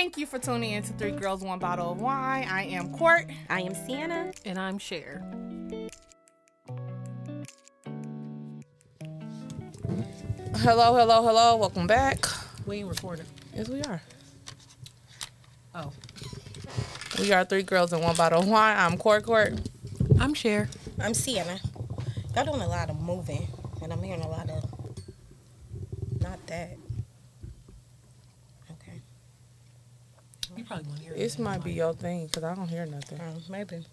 [0.00, 2.46] Thank you for tuning in to Three Girls, One Bottle of Wine.
[2.48, 3.26] I am Court.
[3.50, 4.32] I am Sienna.
[4.44, 5.20] And I'm Cher.
[10.58, 11.56] Hello, hello, hello.
[11.56, 12.26] Welcome back.
[12.64, 13.26] We ain't recording.
[13.56, 14.00] Yes, we are.
[15.74, 15.92] Oh.
[17.18, 18.76] We are Three Girls and One Bottle of Wine.
[18.78, 19.54] I'm Court Court.
[20.20, 20.68] I'm Cher.
[21.00, 21.58] I'm Sienna.
[22.36, 23.48] Y'all doing a lot of moving,
[23.82, 24.62] and I'm hearing a lot of
[26.22, 26.76] not that.
[28.70, 29.00] Okay.
[30.56, 33.20] You probably won't hear This might be your thing because I don't hear nothing.
[33.20, 33.84] Um, maybe.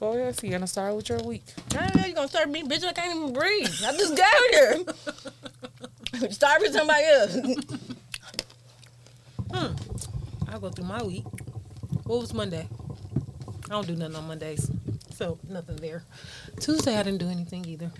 [0.00, 0.66] Go ahead, Sienna.
[0.66, 1.44] Start with your week.
[1.72, 2.82] I don't know you gonna start me, bitch.
[2.82, 3.68] I can't even breathe.
[3.84, 6.30] I just got here.
[6.30, 7.34] start with somebody else.
[9.52, 9.74] hmm.
[10.48, 11.26] I'll go through my week.
[12.04, 12.66] What was Monday?
[13.66, 14.70] I don't do nothing on Mondays.
[15.10, 16.04] So nothing there.
[16.58, 17.92] Tuesday I didn't do anything either.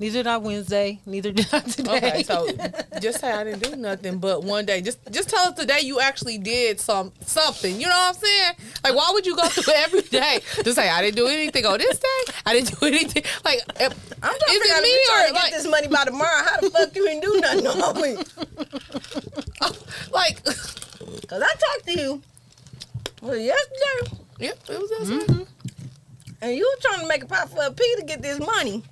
[0.00, 1.00] Neither did I Wednesday.
[1.06, 1.96] Neither did I today.
[1.96, 2.46] Okay, so
[3.00, 5.80] just say I didn't do nothing, but one day, just just tell us the day
[5.80, 7.74] you actually did some something.
[7.80, 8.52] You know what I'm saying?
[8.84, 11.78] Like, why would you go through every day to say I didn't do anything on
[11.78, 12.32] this day?
[12.46, 13.24] I didn't do anything.
[13.44, 15.32] Like, if- I'm trying is to figure out it if you're trying me to or
[15.32, 16.44] get like, this money by tomorrow.
[16.44, 18.16] How the fuck you didn't do nothing on me?
[20.12, 20.44] like?
[20.44, 22.22] Cause I talked to you
[23.22, 25.10] well yesterday, Yep, it was this.
[25.10, 25.42] Mm-hmm.
[26.42, 28.82] and you were trying to make a pop for a P to get this money.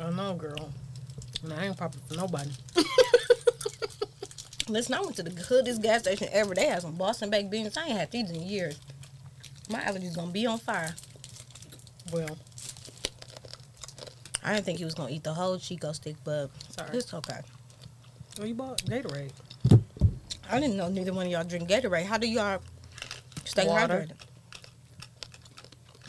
[0.00, 0.70] I know, girl.
[1.42, 2.50] And I ain't popping for nobody.
[4.68, 6.54] Listen, I went to the hoodest gas station ever.
[6.54, 7.76] They had some Boston baked beans.
[7.76, 8.80] I ain't had these in years.
[9.70, 10.94] My allergies gonna be on fire.
[12.12, 12.36] Well,
[14.42, 16.96] I didn't think he was gonna eat the whole Chick-O-Stick, but Sorry.
[16.98, 17.40] it's okay.
[18.40, 19.30] oh, you bought Gatorade.
[20.50, 22.04] I didn't know neither one of y'all drink Gatorade.
[22.06, 22.60] How do y'all
[23.44, 24.06] stay Water.
[24.08, 24.12] hydrated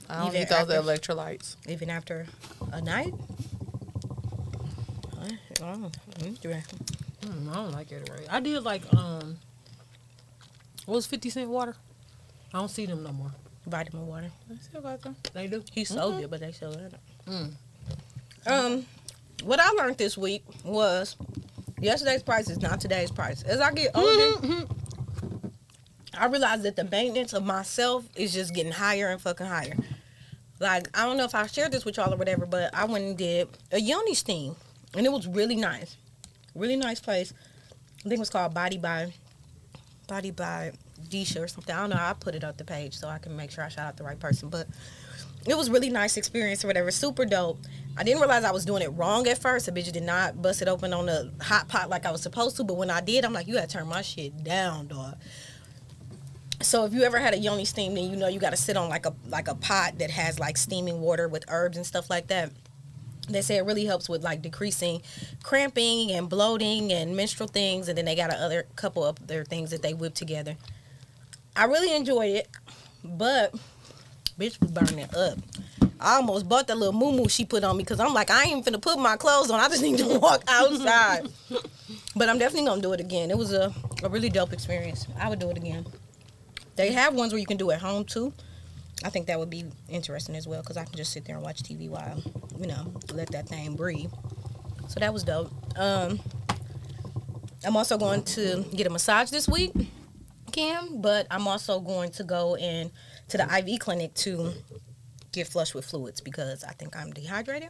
[0.10, 1.56] I don't Even need those after- electrolytes.
[1.68, 2.28] even after
[2.72, 3.14] a night?
[5.64, 5.98] I don't.
[7.22, 7.50] Mm.
[7.50, 8.28] I don't like Gatorade.
[8.30, 9.38] I did like um,
[10.86, 11.76] what was fifty cent water?
[12.54, 13.32] I don't see them no more.
[13.66, 14.32] Vitamin water.
[14.50, 15.16] I still got them.
[15.34, 15.64] They do.
[15.72, 17.00] He sold it, but they still had it.
[17.28, 17.52] Mm.
[18.46, 18.86] Um,
[19.44, 21.16] what I learned this week was
[21.82, 23.44] yesterday's price is not today's price.
[23.44, 24.66] As I get older,
[26.18, 29.76] I realized that the maintenance of myself is just getting higher and fucking higher.
[30.60, 33.04] Like I don't know if I shared this with y'all or whatever, but I went
[33.04, 34.56] and did a yoni steam,
[34.96, 35.98] and it was really nice,
[36.56, 37.34] really nice place.
[38.00, 39.14] I think it was called Body by
[40.08, 40.72] Body by
[41.10, 41.76] Disha or something.
[41.76, 41.98] I don't know.
[41.98, 44.04] I put it up the page so I can make sure I shout out the
[44.04, 44.68] right person, but
[45.46, 46.92] it was really nice experience or whatever.
[46.92, 47.60] Super dope.
[47.98, 49.66] I didn't realize I was doing it wrong at first.
[49.66, 52.58] The bitch did not bust it open on the hot pot like I was supposed
[52.58, 52.64] to.
[52.64, 55.16] But when I did, I'm like, you gotta turn my shit down, dog.
[56.62, 58.90] So if you ever had a yoni steam, then you know you gotta sit on
[58.90, 62.28] like a like a pot that has like steaming water with herbs and stuff like
[62.28, 62.52] that.
[63.30, 65.02] They say it really helps with like decreasing
[65.44, 69.44] cramping and bloating and menstrual things, and then they got a other couple of other
[69.44, 70.56] things that they whip together.
[71.56, 72.48] I really enjoyed it,
[73.04, 73.54] but
[74.40, 75.40] bitch was burning up.
[76.00, 78.52] I almost bought that little moo she put on me because I'm like, I ain't
[78.52, 79.60] even finna put my clothes on.
[79.60, 81.28] I just need to walk outside.
[82.16, 83.32] but I'm definitely gonna do it again.
[83.32, 83.74] It was a,
[84.04, 85.08] a really dope experience.
[85.20, 85.86] I would do it again.
[86.76, 88.32] They have ones where you can do at home too.
[89.04, 91.44] I think that would be interesting as well because I can just sit there and
[91.44, 92.22] watch TV while,
[92.60, 94.12] you know, let that thing breathe.
[94.88, 95.52] So that was dope.
[95.78, 96.20] Um,
[97.66, 99.74] I'm also going to get a massage this week,
[100.52, 102.92] Kim, but I'm also going to go in
[103.30, 104.54] to the IV clinic to
[105.32, 107.70] get flushed with fluids because I think I'm dehydrated.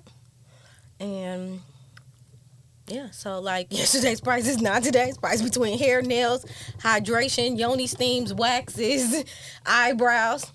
[1.00, 1.62] And
[2.88, 6.46] yeah, so like yesterday's price is not today's price between hair, nails,
[6.80, 9.24] hydration, yoni steams, waxes,
[9.66, 10.52] eyebrows.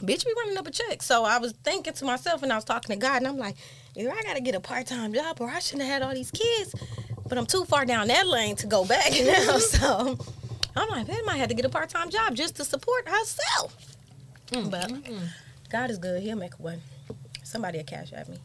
[0.00, 1.02] Bitch be running up a check.
[1.02, 3.56] So I was thinking to myself and I was talking to God and I'm like,
[3.96, 6.30] either I gotta get a part time job or I shouldn't have had all these
[6.30, 6.74] kids.
[7.28, 9.16] But I'm too far down that lane to go back now.
[9.18, 9.58] Mm-hmm.
[9.58, 10.18] So
[10.76, 13.08] I'm like, man, I might have to get a part time job just to support
[13.08, 13.96] herself.
[14.52, 15.24] Mm, but mm-hmm.
[15.70, 16.22] God is good.
[16.22, 16.80] He'll make a way.
[17.42, 18.38] Somebody a cash at me.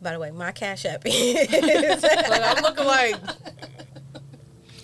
[0.00, 1.50] By the way, my cash app is
[2.02, 3.16] Like, I'm looking like,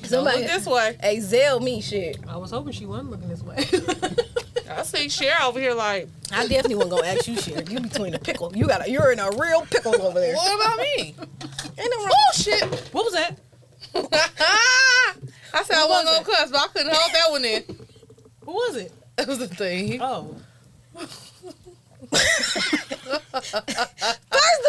[0.03, 0.97] somebody look this way.
[1.01, 2.19] hey Zelle me shit.
[2.27, 3.57] I was hoping she wasn't looking this way.
[4.71, 7.71] I see Cher over here like, I definitely wasn't gonna ask you shit.
[7.71, 8.57] You between the pickle.
[8.57, 10.35] You got a you're in a real pickle over there.
[10.37, 10.99] what about me?
[10.99, 12.13] Ain't no oh, wrong.
[12.15, 12.63] Oh, shit.
[12.93, 13.39] what was that?
[15.53, 17.63] I said I wasn't going to cuss, but I couldn't hold that one in.
[18.45, 18.93] What was it?
[19.17, 20.01] That was the thing.
[20.01, 20.37] Oh,
[22.11, 22.25] First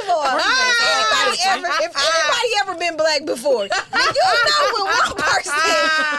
[0.04, 5.15] of all, anybody ever if anybody ever been black before, then you know when one
[5.18, 5.54] person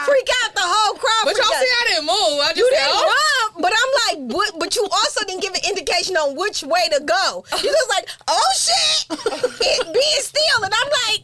[0.03, 1.23] freak out, the whole crowd.
[1.23, 2.39] But y'all see I didn't move.
[2.41, 3.51] I just You said, didn't oh.
[3.53, 6.81] run, but I'm like, what, but you also didn't give an indication on which way
[6.91, 7.43] to go.
[7.57, 11.23] You just like, oh shit, it being still, and I'm like,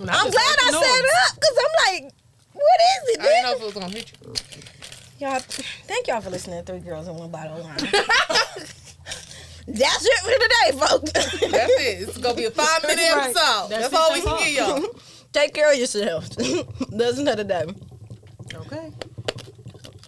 [0.00, 2.12] And I'm glad I the set it up because I'm like,
[2.52, 3.20] what is it?
[3.20, 5.26] I didn't know if it was gonna hit you.
[5.26, 7.76] Y'all, thank y'all for listening to Three Girls and One Bottle of Wine.
[9.66, 11.12] That's it for today, folks.
[11.12, 12.08] That's it.
[12.08, 13.30] It's gonna be a five minute Right.
[13.30, 13.68] episode.
[13.70, 14.94] That's That's, all we can give y'all.
[15.32, 16.30] Take care of yourselves.
[16.90, 17.64] That's another day.
[18.52, 18.92] Okay.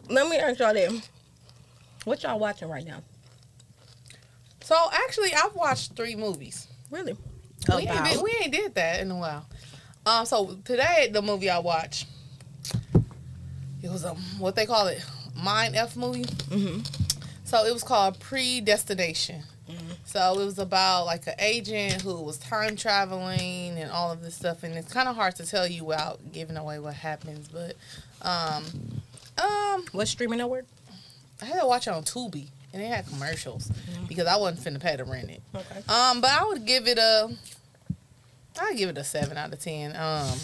[0.08, 1.08] Let me ask y'all this.
[2.04, 3.02] What y'all watching right now?
[4.60, 6.66] So actually, I've watched three movies.
[6.90, 7.16] Really?
[7.68, 9.46] We ain't, been, we ain't did that in a while.
[10.04, 12.06] Um, so today the movie I watched,
[13.82, 15.04] it was a what they call it,
[15.36, 16.24] mind f movie.
[16.24, 16.84] Mhm.
[17.44, 19.42] So it was called Predestination.
[19.68, 19.92] Mm-hmm.
[20.04, 24.34] So it was about like an agent who was time traveling and all of this
[24.34, 27.48] stuff, and it's kind of hard to tell you without giving away what happens.
[27.48, 27.76] But
[28.22, 28.64] um,
[29.38, 30.66] um, What streaming network?
[31.42, 33.70] I had to watch it on Tubi, and it had commercials
[34.08, 35.42] because I wasn't finna pay to rent it.
[35.54, 35.78] Okay.
[35.88, 37.30] Um, but I would give it a,
[38.60, 39.96] I'd give it a seven out of ten.
[39.96, 40.38] Um,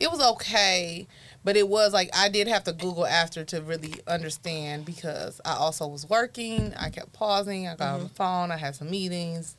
[0.00, 1.06] it was okay,
[1.44, 5.54] but it was like I did have to Google after to really understand because I
[5.54, 6.74] also was working.
[6.76, 7.68] I kept pausing.
[7.68, 8.50] I got on the phone.
[8.50, 9.56] I had some meetings,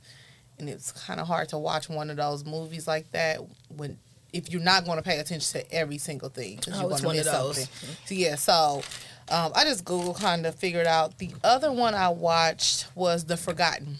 [0.60, 3.40] and it's kind of hard to watch one of those movies like that
[3.70, 3.98] when
[4.34, 7.02] if you're not going to pay attention to every single thing because Oh, you're going
[7.02, 7.66] to miss something.
[8.06, 8.82] So yeah, so.
[9.30, 11.18] Um, I just Google kind of figured out.
[11.18, 13.98] The other one I watched was The Forgotten.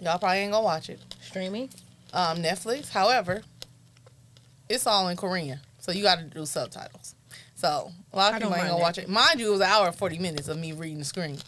[0.00, 1.00] Y'all probably ain't gonna watch it.
[1.20, 1.68] Streaming?
[2.12, 2.88] Um, Netflix.
[2.88, 3.42] However,
[4.68, 7.14] it's all in Korean, so you got to do subtitles.
[7.54, 8.82] So a lot of don't people ain't gonna that.
[8.82, 9.08] watch it.
[9.08, 11.38] Mind you, it was an hour and forty minutes of me reading the screen,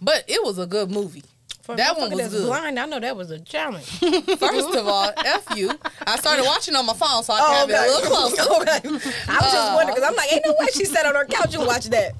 [0.00, 1.22] but it was a good movie.
[1.68, 2.46] For That one was good.
[2.46, 3.84] blind, I know that was a challenge.
[4.38, 5.70] First of all, f you.
[6.06, 8.42] I started watching on my phone, so I Oh, have it a little closer.
[8.62, 8.88] okay.
[9.28, 9.72] I was just Uh.
[9.76, 12.14] wondering because I'm like, ain't no way she sat on her couch and watched that.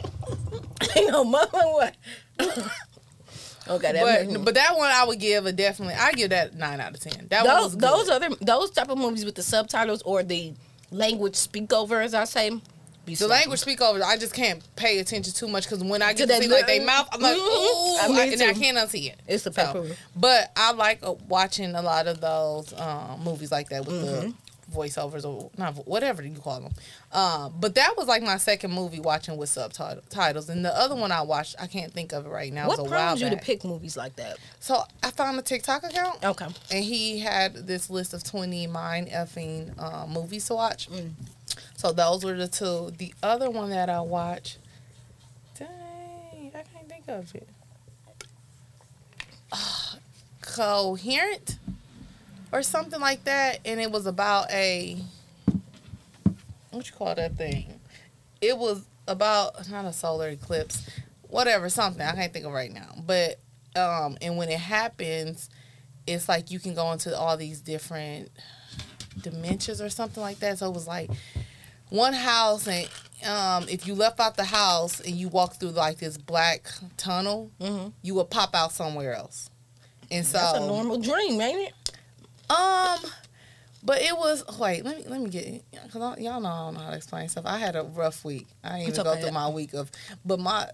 [0.97, 1.95] ain't no mother what.
[3.69, 5.95] okay, that But but that one I would give a definitely.
[5.95, 7.27] I give that nine out of ten.
[7.31, 10.53] That those those other those type of movies with the subtitles or the
[10.91, 12.51] language speak over, as I say,
[13.09, 13.29] be The slow.
[13.29, 14.03] language speak over.
[14.05, 16.67] I just can't pay attention too much because when I get to that see like
[16.67, 18.61] they mouth, I'm like, ooh, I I and I too.
[18.61, 19.21] can't unsee it.
[19.27, 23.69] It's the So, but I like uh, watching a lot of those um, movies like
[23.71, 24.29] that with Mm-hmm.
[24.29, 24.35] the
[24.71, 26.73] voiceovers or not whatever you call them.
[27.11, 31.11] Um, but that was like my second movie watching with subtitles, and the other one
[31.11, 32.69] I watched, I can't think of it right now.
[32.69, 34.37] What it was prompted you to pick movies like that?
[34.61, 36.49] So I found a TikTok account, Okay.
[36.71, 40.91] and he had this list of twenty mind effing uh, movies to watch.
[40.91, 41.13] Mm.
[41.77, 42.93] So those were the two.
[42.97, 44.59] The other one that I watched,
[45.59, 47.49] dang, I can't think of it.
[49.53, 49.97] Ah,
[50.41, 51.59] coherent
[52.53, 54.99] or something like that, and it was about a
[56.71, 57.81] what you call that thing?
[58.41, 60.89] It was about not a solar eclipse,
[61.29, 62.95] whatever, something I can't think of right now.
[63.05, 63.39] But
[63.77, 65.51] um, and when it happens,
[66.07, 68.31] it's like you can go into all these different
[69.21, 70.59] dimensions or something like that.
[70.59, 71.11] So it was like
[71.91, 72.89] one house, and
[73.27, 77.51] um, if you left out the house and you walk through like this black tunnel,
[77.61, 77.89] Mm-hmm.
[78.03, 79.51] you would pop out somewhere else.
[80.11, 81.75] And so That's a normal dream, ain't it?
[82.51, 82.99] um,
[83.83, 84.85] but it was wait.
[84.85, 87.45] Let me let me get because y'all know I don't know how to explain stuff.
[87.47, 88.47] I had a rough week.
[88.65, 89.91] I didn't It's even go through my week of,
[90.25, 90.69] but my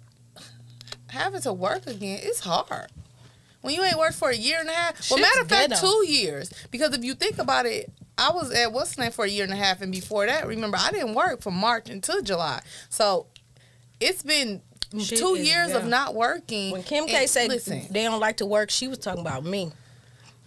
[1.09, 2.21] having to work again.
[2.23, 2.91] It's hard
[3.61, 5.11] when you ain't worked for a year and a half.
[5.11, 5.87] Well, Shit's matter of fact, ghetto.
[5.87, 6.53] two years.
[6.71, 9.53] Because if you think about it, I was at what's name for a year and
[9.53, 12.61] a half, and before that, remember I didn't work from March until July.
[12.89, 13.27] So
[14.01, 14.63] it's been
[14.99, 16.73] Shit two is years of not working.
[16.73, 19.73] When Kim K said listen, they don't like to work, she was talking about me.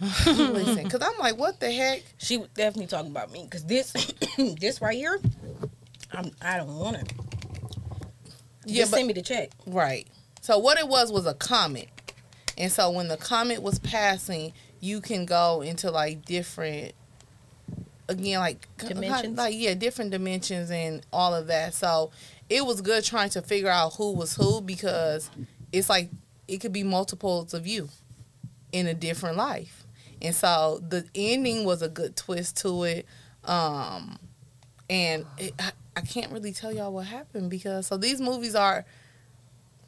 [0.26, 2.02] listen, because I'm like, what the heck?
[2.18, 3.92] She was definitely talking about me because this,
[4.60, 5.18] this right here,
[6.12, 7.12] I'm, I don't want it.
[8.64, 9.50] Yeah, Just but send me the check.
[9.66, 10.06] Right.
[10.40, 11.88] So what it was was a comet.
[12.56, 16.92] And so when the comet was passing, you can go into like different
[18.08, 19.36] again like Dimensions?
[19.36, 21.74] like yeah, different dimensions and all of that.
[21.74, 22.10] So
[22.48, 25.30] it was good trying to figure out who was who because
[25.72, 26.10] it's like
[26.46, 27.88] it could be multiples of you
[28.72, 29.84] in a different life.
[30.20, 33.06] And so the ending was a good twist to it.
[33.44, 34.18] Um
[34.90, 38.84] and it, I, I can't really tell y'all what happened because so these movies are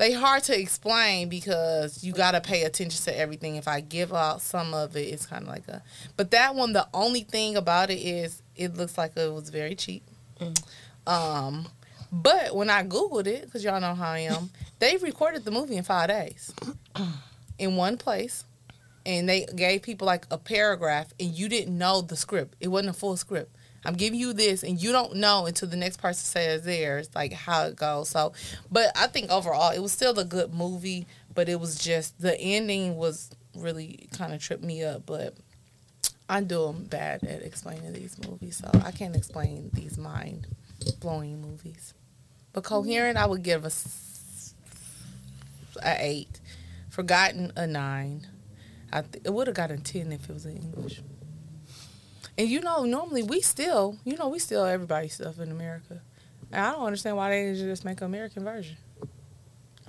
[0.01, 3.57] they hard to explain because you got to pay attention to everything.
[3.57, 5.83] If I give out some of it, it's kind of like a.
[6.17, 9.75] But that one, the only thing about it is it looks like it was very
[9.75, 10.03] cheap.
[11.07, 11.69] Um,
[12.11, 15.77] but when I googled it, because y'all know how I am, they recorded the movie
[15.77, 16.55] in five days,
[17.59, 18.47] in one place,
[19.05, 22.57] and they gave people like a paragraph, and you didn't know the script.
[22.59, 23.55] It wasn't a full script.
[23.85, 27.33] I'm giving you this, and you don't know until the next person says theirs, like
[27.33, 28.11] how it goes.
[28.11, 28.33] So,
[28.71, 32.39] but I think overall, it was still a good movie, but it was just the
[32.39, 35.07] ending was really kind of tripped me up.
[35.07, 35.35] But
[36.29, 40.47] I'm doing bad at explaining these movies, so I can't explain these mind
[41.01, 41.95] blowing movies.
[42.53, 43.71] But coherent, I would give a
[45.83, 46.41] eight.
[46.91, 48.27] Forgotten a nine.
[48.93, 51.01] I th- it would have gotten ten if it was in English.
[52.41, 56.01] And you know, normally we still, you know, we steal everybody's stuff in America.
[56.51, 58.77] And I don't understand why they didn't just make an American version.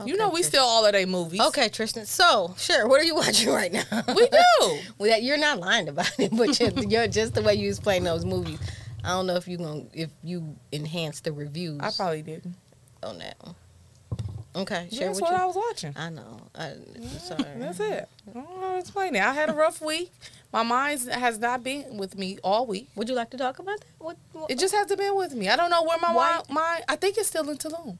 [0.05, 0.49] you know, we Tristan.
[0.51, 1.39] steal all of their movies.
[1.39, 2.05] Okay, Tristan.
[2.05, 2.87] So, sure.
[2.89, 3.83] What are you watching right now?
[4.15, 4.77] we do.
[4.97, 8.03] well, you're not lying about it, but you're, you're just the way you was playing
[8.03, 8.59] those movies.
[9.03, 12.55] I don't know if you going if you enhance the reviews I probably didn't.
[13.01, 13.55] on that one.
[14.53, 15.37] Okay, Yeah, share that's what you.
[15.37, 15.93] I was watching.
[15.95, 16.37] I know.
[16.53, 16.73] I,
[17.19, 17.45] sorry.
[17.57, 18.09] That's it.
[18.29, 19.21] I don't know how to explain it.
[19.21, 20.11] I had a rough week.
[20.51, 22.89] My mind has not been with me all week.
[22.95, 23.85] Would you like to talk about that?
[23.99, 24.17] What?
[24.33, 25.47] what It just hasn't been with me.
[25.47, 26.41] I don't know where my Why?
[26.49, 27.97] my, I think it's still in Tulum.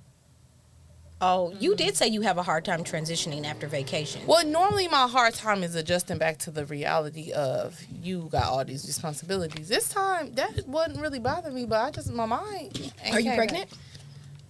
[1.22, 1.78] oh, you mm-hmm.
[1.78, 4.22] did say you have a hard time transitioning after vacation.
[4.28, 8.66] Well, normally my hard time is adjusting back to the reality of you got all
[8.66, 9.70] these responsibilities.
[9.70, 12.92] This time that wasn't really bothering me, but I just my mind.
[13.12, 13.70] Are you pregnant?
[13.70, 13.80] back.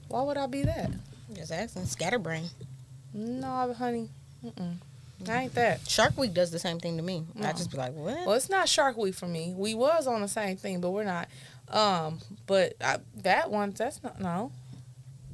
[0.08, 0.92] Why would I be that?
[1.34, 1.86] Just asking.
[1.86, 2.50] Scatterbrain.
[3.14, 4.10] No, honey.
[4.44, 4.78] Mm-mm.
[5.30, 5.88] I ain't that.
[5.88, 7.24] Shark Week does the same thing to me.
[7.42, 8.26] I just be like, what?
[8.26, 9.54] Well, it's not Shark Week for me.
[9.56, 11.28] We was on the same thing, but we're not.
[11.70, 14.52] Um, but I, that one, that's not no.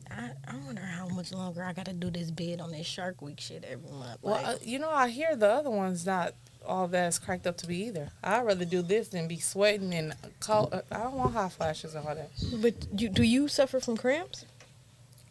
[0.10, 3.22] I, I wonder how much longer I got to do this bid on this Shark
[3.22, 4.20] Week shit every month.
[4.22, 6.34] Well, Like, uh, you know, I hear the other one's not
[6.65, 8.10] all that's cracked up to be either.
[8.24, 10.70] I'd rather do this than be sweating and call.
[10.72, 12.29] uh, I don't want hot flashes and all that.
[12.62, 14.46] but you, do you suffer from cramps?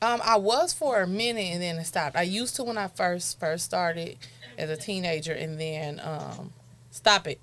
[0.03, 2.17] Um, I was for a minute and then it stopped.
[2.17, 4.19] I used to when I first first started
[4.59, 6.53] as a teenager, and then um,
[6.91, 7.41] stop it.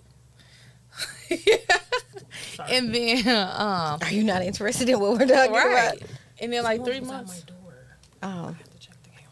[2.70, 6.10] and then um, Are you not interested in what we're talking right, about?
[6.40, 7.42] and then like three months.
[7.42, 7.74] At my door.
[8.24, 9.28] Oh, I have to check the camera.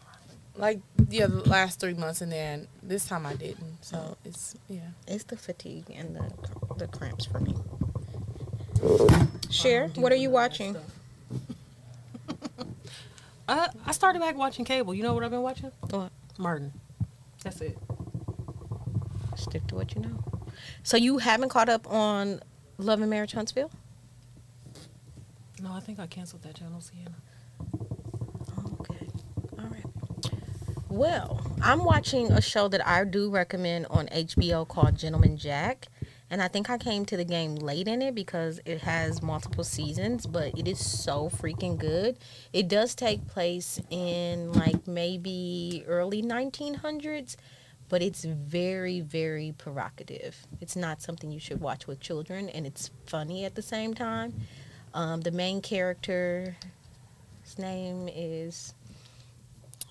[0.56, 3.78] like yeah, the last three months, and then this time I didn't.
[3.82, 4.80] So it's yeah.
[5.06, 6.32] it's the fatigue and the
[6.76, 7.54] the cramps for me.
[9.50, 9.88] Share.
[9.94, 10.76] What are you watching?
[13.48, 14.94] I I started back watching cable.
[14.94, 15.70] You know what I've been watching?
[15.90, 16.10] What?
[16.38, 16.72] Martin.
[17.42, 17.78] That's it.
[19.36, 20.22] Stick to what you know.
[20.82, 22.40] So you haven't caught up on
[22.78, 23.70] Love and Marriage Huntsville?
[25.60, 27.14] No, I think I canceled that channel, Sienna.
[28.80, 29.06] Okay.
[29.58, 29.84] All right.
[30.88, 35.88] Well, I'm watching a show that I do recommend on HBO called Gentleman Jack.
[36.32, 39.64] And I think I came to the game late in it because it has multiple
[39.64, 42.16] seasons, but it is so freaking good.
[42.54, 47.36] It does take place in like maybe early 1900s,
[47.90, 50.46] but it's very, very provocative.
[50.62, 54.32] It's not something you should watch with children, and it's funny at the same time.
[54.94, 56.56] Um, the main character,
[57.42, 58.72] his name is.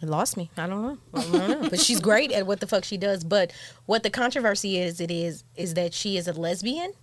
[0.02, 0.50] It lost me.
[0.58, 0.98] I don't know.
[1.14, 1.70] I don't know.
[1.70, 3.24] but she's great at what the fuck she does.
[3.24, 3.54] But
[3.86, 6.94] what the controversy is, it is, is that she is a lesbian,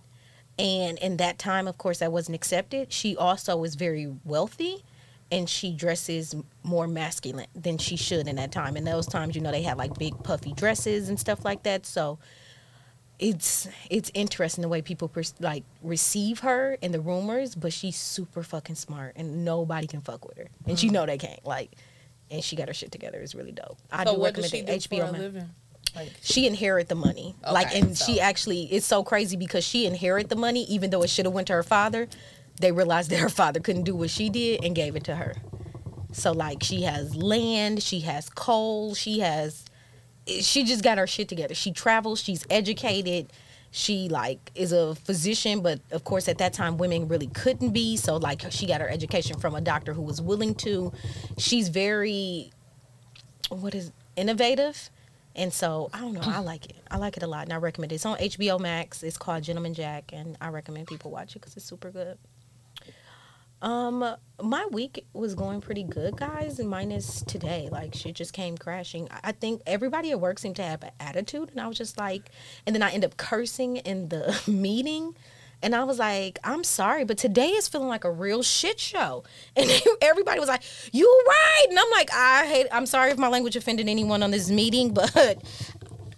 [0.57, 2.91] and in that time, of course, that wasn't accepted.
[2.91, 4.83] She also is very wealthy,
[5.31, 8.75] and she dresses more masculine than she should in that time.
[8.75, 11.85] In those times, you know, they had like big puffy dresses and stuff like that.
[11.85, 12.19] So
[13.19, 17.97] it's it's interesting the way people pers- like receive her and the rumors, but she's
[17.97, 20.95] super fucking smart, and nobody can fuck with her, and she mm-hmm.
[20.95, 21.45] know they can't.
[21.45, 21.71] Like,
[22.31, 23.19] and she got her shit together.
[23.19, 23.77] It's really dope.
[23.91, 25.43] I so do what does recommend she the do for HBO.
[25.43, 29.63] a Like She inherit the money, like, and so- she actually it's so crazy because
[29.63, 32.07] she inherit the money, even though it should have went to her father.
[32.59, 35.35] They realized that her father couldn't do what she did and gave it to her.
[36.11, 39.65] So like she has land, she has coal, she has
[40.27, 41.55] she just got her shit together.
[41.55, 43.31] She travels, she's educated.
[43.71, 47.97] She like is a physician, but of course at that time women really couldn't be.
[47.97, 50.91] So like she got her education from a doctor who was willing to.
[51.37, 52.51] She's very
[53.49, 54.89] what is innovative.
[55.35, 56.75] And so I don't know, I like it.
[56.89, 57.95] I like it a lot and I recommend it.
[57.95, 59.03] It's on HBO Max.
[59.03, 62.17] It's called Gentleman Jack and I recommend people watch it cuz it's super good.
[63.61, 67.67] Um, my week was going pretty good, guys, and minus today.
[67.71, 69.07] Like shit just came crashing.
[69.11, 71.97] I- I think everybody at work seemed to have an attitude, and I was just
[71.97, 72.29] like,
[72.65, 75.15] and then I end up cursing in the meeting.
[75.61, 79.25] And I was like, I'm sorry, but today is feeling like a real shit show.
[79.57, 79.69] And
[80.01, 80.63] everybody was like,
[80.93, 81.65] You right.
[81.69, 84.93] And I'm like, I hate I'm sorry if my language offended anyone on this meeting,
[84.93, 85.13] but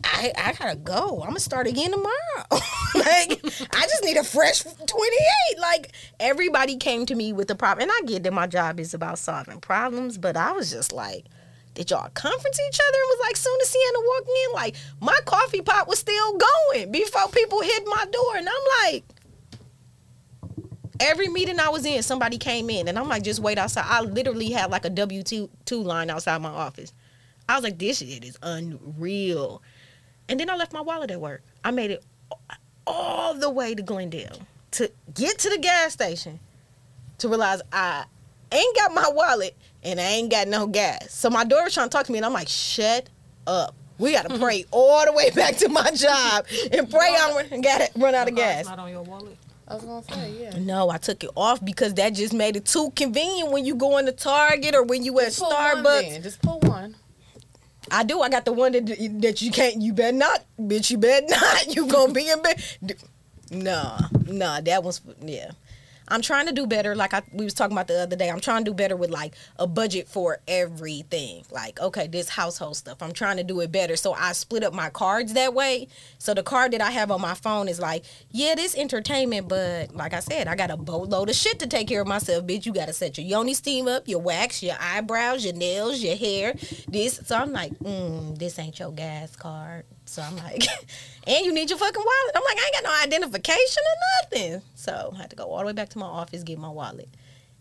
[0.04, 1.22] I, I gotta go.
[1.22, 2.62] I'm gonna start again tomorrow.
[3.06, 3.42] Like,
[3.76, 5.60] I just need a fresh 28.
[5.60, 7.84] Like, everybody came to me with a problem.
[7.84, 11.26] And I get that my job is about solving problems, but I was just like,
[11.74, 12.98] did y'all conference each other?
[12.98, 16.92] And was like, soon as Sienna walked in, like, my coffee pot was still going
[16.92, 18.38] before people hit my door.
[18.38, 19.04] And I'm like,
[21.02, 23.86] every meeting I was in, somebody came in, and I'm like, just wait outside.
[23.88, 26.94] I literally had like a W two two line outside my office.
[27.50, 29.62] I was like, this shit is unreal.
[30.30, 31.44] And then I left my wallet at work.
[31.64, 32.04] I made it
[32.92, 34.38] all the way to Glendale
[34.72, 36.40] to get to the gas station
[37.18, 38.06] to realize I
[38.52, 41.14] ain't got my wallet and I ain't got no gas.
[41.14, 43.10] So my daughter's trying to talk to me, and I'm like, shut
[43.48, 43.76] up.
[43.98, 44.42] We gotta mm-hmm.
[44.42, 48.16] pray all the way back to my job and pray I run, got it, run
[48.16, 48.66] out of Your card's gas.
[48.66, 49.38] Not on your wallet.
[49.68, 50.58] I was gonna say, yeah.
[50.58, 54.00] No, I took it off because that just made it too convenient when you go
[54.00, 56.10] into Target or when you at Pull Starbucks.
[56.10, 56.24] then.
[56.24, 56.96] Just pull one.
[57.92, 58.22] I do.
[58.22, 58.86] I got the one that
[59.22, 59.82] that you can't.
[59.82, 60.90] You better not, bitch.
[60.92, 61.76] You better not.
[61.76, 62.64] You gonna be in bed.
[63.52, 64.62] Nah, nah.
[64.62, 65.52] That one's yeah.
[66.12, 66.96] I'm trying to do better.
[66.96, 68.30] Like I we was talking about the other day.
[68.30, 71.46] I'm trying to do better with like a budget for everything.
[71.50, 73.02] Like okay, this household stuff.
[73.02, 73.96] I'm trying to do it better.
[73.96, 75.88] So I split up my cards that way.
[76.18, 79.96] So the card that I have on my phone is like, yeah, this entertainment, but
[79.96, 82.66] like I said, I got a boatload of shit to take care of myself, bitch.
[82.66, 86.56] You gotta set your yoni steam up, your wax, your eyebrows, your nails, your hair.
[86.88, 87.22] This.
[87.26, 89.86] So I'm like, mm, this ain't your gas card.
[90.12, 90.66] So I'm like,
[91.28, 92.36] and you need your fucking wallet.
[92.36, 94.62] I'm like, I ain't got no identification or nothing.
[94.76, 97.08] So I had to go all the way back to my office, get my wallet.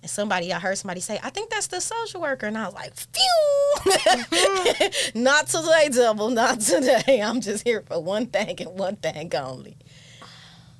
[0.03, 2.47] And somebody, I heard somebody say, I think that's the social worker.
[2.47, 3.93] And I was like, phew.
[3.93, 5.23] Mm-hmm.
[5.23, 6.31] not today, double.
[6.31, 7.23] Not today.
[7.23, 9.77] I'm just here for one thing and one thing only.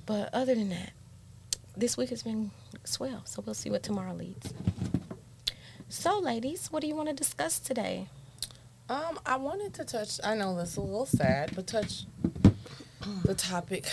[0.07, 0.91] But other than that,
[1.77, 2.51] this week has been
[2.83, 3.23] swell.
[3.27, 4.53] So we'll see what tomorrow leads.
[5.89, 8.09] So, ladies, what do you want to discuss today?
[8.91, 10.19] Um, I wanted to touch.
[10.25, 12.07] I know this is a little sad, but touch
[13.25, 13.87] the topic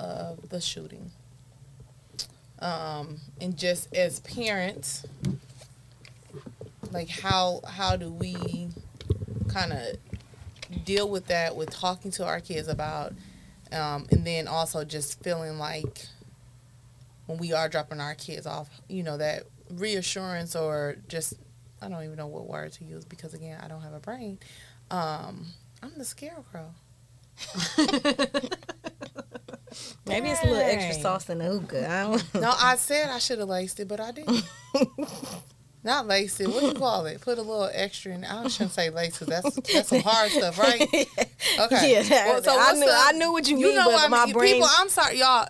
[0.00, 1.12] of the shooting.
[2.58, 5.06] Um, and just as parents,
[6.90, 8.70] like how how do we
[9.46, 13.12] kind of deal with that with talking to our kids about,
[13.70, 16.06] um, and then also just feeling like
[17.26, 21.34] when we are dropping our kids off, you know, that reassurance or just
[21.80, 24.38] I don't even know what word to use because again, I don't have a brain.
[24.90, 25.46] Um,
[25.82, 26.70] I'm the scarecrow.
[30.06, 31.88] Maybe it's a little extra sauce in the hookah.
[31.90, 34.42] I don't No, I said I should have laced it, but I didn't.
[35.84, 36.48] Not laced it.
[36.48, 37.20] What do you call it?
[37.20, 38.24] Put a little extra in.
[38.24, 40.80] I shouldn't say lace because that's that's some hard stuff, right?
[40.82, 41.92] Okay.
[41.92, 44.34] Yeah, that- I knew- I knew what you mean, know but what my I mean.
[44.34, 45.48] brain- People, I'm sorry, y'all.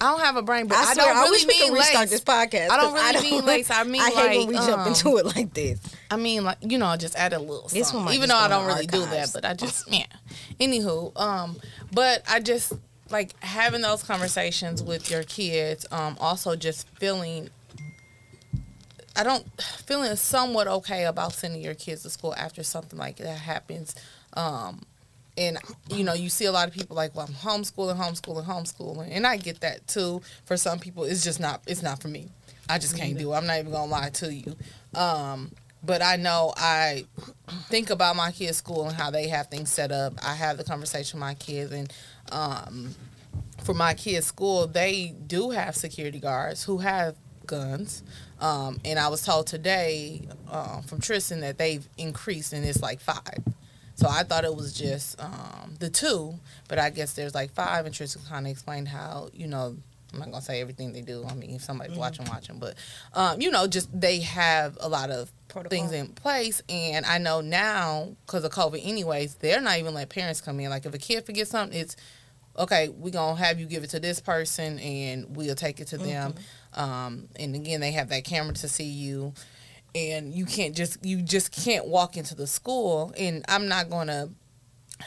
[0.00, 1.78] I don't have a brain, but I, I swear, don't I really we mean could
[1.78, 2.68] restart this podcast.
[2.68, 3.70] I don't really mean lace.
[3.70, 5.80] I mean I hate when like, we jump um, into it like this.
[6.10, 7.68] I mean, like you know, just add a little.
[7.68, 10.06] This one even though I don't really do that, but I just yeah.
[10.60, 11.56] Anywho, um,
[11.92, 12.74] but I just
[13.10, 15.86] like having those conversations with your kids.
[15.90, 17.48] Um, also just feeling.
[19.18, 19.46] I don't
[19.86, 23.94] feeling somewhat okay about sending your kids to school after something like that happens.
[24.34, 24.82] Um,
[25.36, 25.58] and
[25.90, 29.26] you know, you see a lot of people like, well, I'm homeschooling, homeschooling, homeschooling, and
[29.26, 30.22] I get that too.
[30.44, 31.62] For some people, it's just not.
[31.66, 32.28] It's not for me.
[32.68, 33.36] I just can't do it.
[33.36, 34.56] I'm not even gonna lie to you.
[34.94, 37.06] Um, but I know I
[37.68, 40.14] think about my kids' school and how they have things set up.
[40.24, 41.92] I have the conversation with my kids, and
[42.32, 42.94] um,
[43.62, 47.14] for my kids' school, they do have security guards who have
[47.46, 48.02] guns.
[48.40, 53.00] Um, and I was told today uh, from Tristan that they've increased, and it's like
[53.00, 53.44] five.
[53.96, 56.34] So I thought it was just um, the two,
[56.68, 57.86] but I guess there's like five.
[57.86, 59.76] And Tristan kind of explained how you know
[60.12, 61.24] I'm not gonna say everything they do.
[61.28, 62.74] I mean, if somebody's watching, watching, but
[63.14, 65.70] um, you know, just they have a lot of Protocol.
[65.70, 66.62] things in place.
[66.68, 70.70] And I know now because of COVID, anyways, they're not even letting parents come in.
[70.70, 71.96] Like if a kid forgets something, it's
[72.58, 72.88] okay.
[72.88, 75.98] We are gonna have you give it to this person, and we'll take it to
[75.98, 76.34] them.
[76.74, 79.32] Um, and again, they have that camera to see you
[79.96, 84.08] and you can't just you just can't walk into the school and i'm not going
[84.08, 84.28] to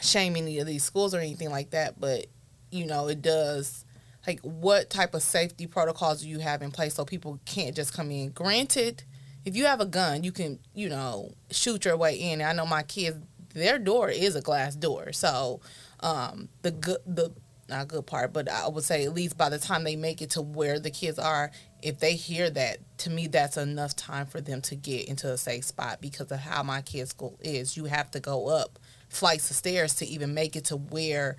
[0.02, 2.26] shame any of these schools or anything like that but
[2.70, 3.84] you know it does
[4.26, 7.94] like what type of safety protocols do you have in place so people can't just
[7.94, 8.30] come in?
[8.30, 9.04] Granted
[9.44, 12.42] if you have a gun you can you know shoot your way in.
[12.42, 13.18] I know my kids
[13.54, 15.60] their door is a glass door so
[16.00, 17.32] um the good the
[17.68, 20.30] not good part but i would say at least by the time they make it
[20.30, 21.50] to where the kids are
[21.82, 25.36] if they hear that to me that's enough time for them to get into a
[25.36, 27.76] safe spot because of how my kids school is.
[27.76, 31.36] You have to go up flights of stairs to even make it to where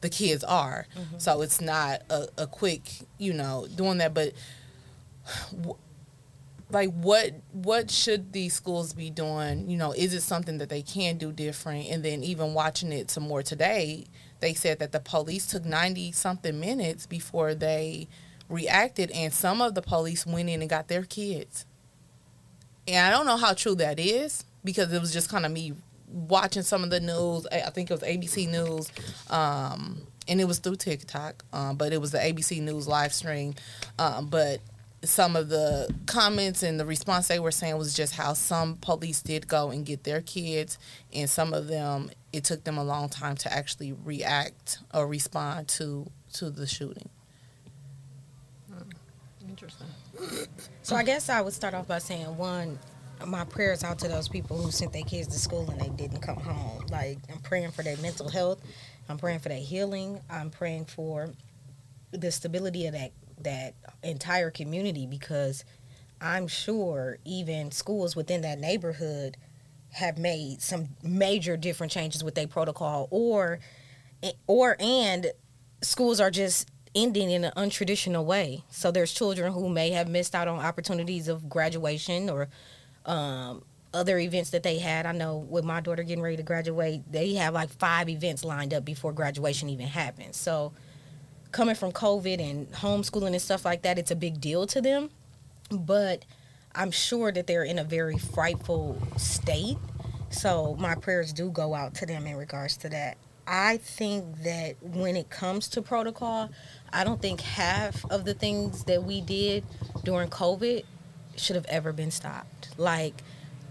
[0.00, 0.86] the kids are.
[0.96, 1.18] Mm-hmm.
[1.18, 2.82] So it's not a, a quick
[3.18, 4.32] you know doing that but
[6.70, 9.70] like what what should these schools be doing?
[9.70, 11.88] You know is it something that they can do different?
[11.88, 14.06] And then even watching it some more today
[14.40, 18.06] they said that the police took 90 something minutes before they
[18.48, 21.66] reacted and some of the police went in and got their kids.
[22.88, 25.74] And i don't know how true that is because it was just kind of me
[26.08, 27.46] watching some of the news.
[27.50, 28.90] I think it was abc news
[29.30, 33.54] um, and it was through tiktok um, but it was the abc news live stream.
[33.98, 34.60] Um, but
[35.04, 39.22] some of the comments and the response they were saying was just how some police
[39.22, 40.78] did go and get their kids
[41.12, 45.68] and some of them it took them a long time to actually react or respond
[45.68, 47.08] to to the shooting.
[49.66, 50.48] Interesting.
[50.82, 52.78] So I guess I would start off by saying one,
[53.26, 56.20] my prayers out to those people who sent their kids to school and they didn't
[56.20, 56.86] come home.
[56.90, 58.60] Like I'm praying for their mental health.
[59.08, 60.20] I'm praying for their healing.
[60.30, 61.30] I'm praying for
[62.12, 65.64] the stability of that that entire community because
[66.20, 69.36] I'm sure even schools within that neighborhood
[69.92, 73.58] have made some major different changes with their protocol or
[74.46, 75.32] or and
[75.82, 78.64] schools are just ending in an untraditional way.
[78.70, 82.48] So there's children who may have missed out on opportunities of graduation or
[83.04, 85.06] um, other events that they had.
[85.06, 88.72] I know with my daughter getting ready to graduate, they have like five events lined
[88.72, 90.36] up before graduation even happens.
[90.36, 90.72] So
[91.52, 95.10] coming from COVID and homeschooling and stuff like that, it's a big deal to them.
[95.70, 96.24] But
[96.74, 99.76] I'm sure that they're in a very frightful state.
[100.30, 103.18] So my prayers do go out to them in regards to that.
[103.46, 106.50] I think that when it comes to protocol,
[106.92, 109.64] I don't think half of the things that we did
[110.04, 110.84] during COVID
[111.36, 112.68] should have ever been stopped.
[112.78, 113.22] Like,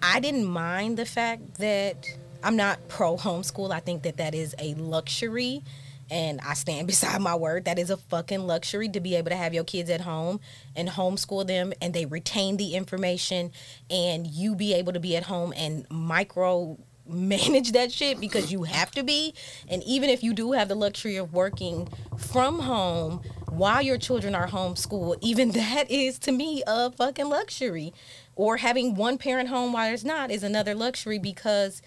[0.02, 2.06] I didn't mind the fact that
[2.44, 3.72] I'm not pro homeschool.
[3.72, 5.64] I think that that is a luxury
[6.12, 7.66] and I stand beside my word.
[7.66, 10.40] That is a fucking luxury to be able to have your kids at home
[10.76, 13.52] and homeschool them and they retain the information
[13.90, 18.64] and you be able to be at home and micro manage that shit because you
[18.64, 19.34] have to be.
[19.68, 21.88] And even if you do have the luxury of working
[22.18, 27.94] from home while your children are homeschooled, even that is to me a fucking luxury.
[28.36, 31.82] Or having one parent home while it's not is another luxury because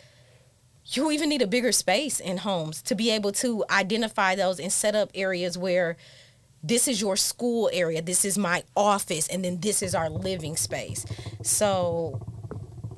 [0.87, 4.73] you even need a bigger space in homes to be able to identify those and
[4.73, 5.97] set up areas where
[6.63, 10.57] this is your school area, this is my office, and then this is our living
[10.57, 11.05] space.
[11.43, 12.21] So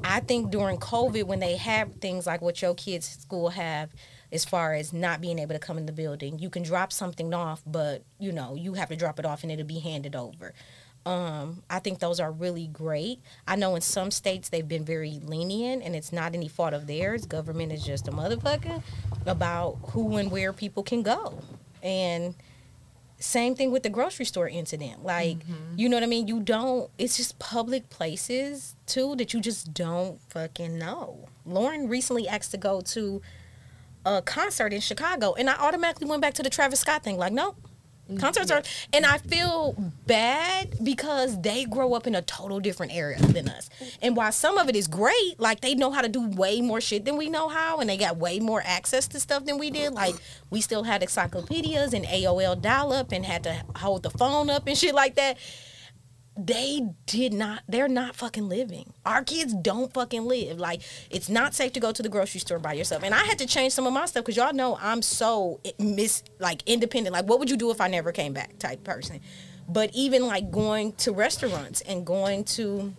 [0.02, 3.90] I think during COVID, when they have things like what your kids' school have,
[4.32, 7.34] as far as not being able to come in the building, you can drop something
[7.34, 10.54] off, but you know you have to drop it off and it'll be handed over.
[11.06, 13.20] Um, I think those are really great.
[13.48, 16.86] I know in some states they've been very lenient, and it's not any fault of
[16.86, 17.24] theirs.
[17.24, 18.82] Government is just a motherfucker
[19.26, 21.40] about who and where people can go,
[21.82, 22.34] and
[23.20, 25.04] same thing with the grocery store incident.
[25.04, 25.76] Like, mm-hmm.
[25.76, 26.26] you know what I mean?
[26.26, 31.28] You don't, it's just public places too that you just don't fucking know.
[31.44, 33.20] Lauren recently asked to go to
[34.06, 37.18] a concert in Chicago, and I automatically went back to the Travis Scott thing.
[37.18, 37.56] Like, nope,
[38.18, 39.74] Concerts are, and I feel
[40.06, 43.70] bad because they grow up in a total different area than us.
[44.02, 46.80] And while some of it is great, like they know how to do way more
[46.80, 49.70] shit than we know how, and they got way more access to stuff than we
[49.70, 49.92] did.
[49.92, 50.14] Like
[50.50, 54.66] we still had encyclopedias and AOL dial up and had to hold the phone up
[54.66, 55.38] and shit like that
[56.36, 58.92] they did not they're not fucking living.
[59.04, 60.58] Our kids don't fucking live.
[60.58, 63.02] Like it's not safe to go to the grocery store by yourself.
[63.02, 66.22] And i had to change some of my stuff because y'all know i'm so miss
[66.38, 67.12] like independent.
[67.12, 69.20] Like what would you do if i never came back type person?
[69.68, 72.94] But even like going to restaurants and going to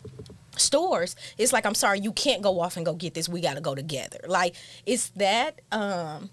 [0.58, 3.30] stores it's like i'm sorry you can't go off and go get this.
[3.30, 4.20] We got to go together.
[4.28, 6.30] Like it's that um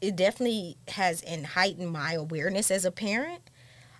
[0.00, 3.43] it definitely has heightened my awareness as a parent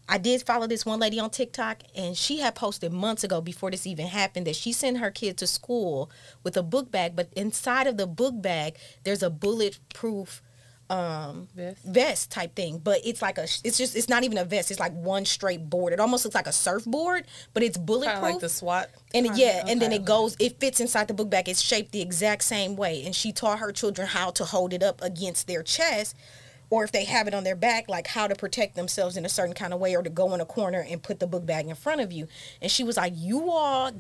[0.09, 3.71] I did follow this one lady on TikTok, and she had posted months ago before
[3.71, 6.11] this even happened that she sent her kid to school
[6.43, 10.43] with a book bag, but inside of the book bag, there's a bulletproof
[10.91, 11.85] um vest.
[11.85, 12.79] vest type thing.
[12.79, 14.71] But it's like a it's just it's not even a vest.
[14.71, 15.93] It's like one straight board.
[15.93, 19.73] It almost looks like a surfboard but it's bulletproof like the swat and yeah okay.
[19.73, 21.49] and then it goes it fits inside the book bag.
[21.49, 23.03] It's shaped the exact same way.
[23.05, 26.15] And she taught her children how to hold it up against their chest
[26.71, 29.29] or if they have it on their back, like how to protect themselves in a
[29.29, 31.67] certain kind of way, or to go in a corner and put the book bag
[31.67, 32.29] in front of you.
[32.61, 33.93] And she was like, You all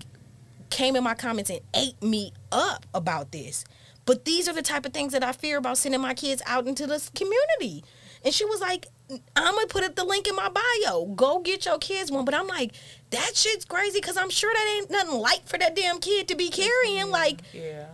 [0.71, 3.65] came in my comments and ate me up about this.
[4.07, 6.67] But these are the type of things that I fear about sending my kids out
[6.67, 7.85] into this community.
[8.25, 11.07] And she was like, I'm gonna put up the link in my bio.
[11.15, 12.25] Go get your kids one.
[12.25, 12.73] But I'm like,
[13.11, 16.35] that shit's crazy because I'm sure that ain't nothing light for that damn kid to
[16.35, 17.11] be carrying.
[17.11, 17.87] Like, yeah.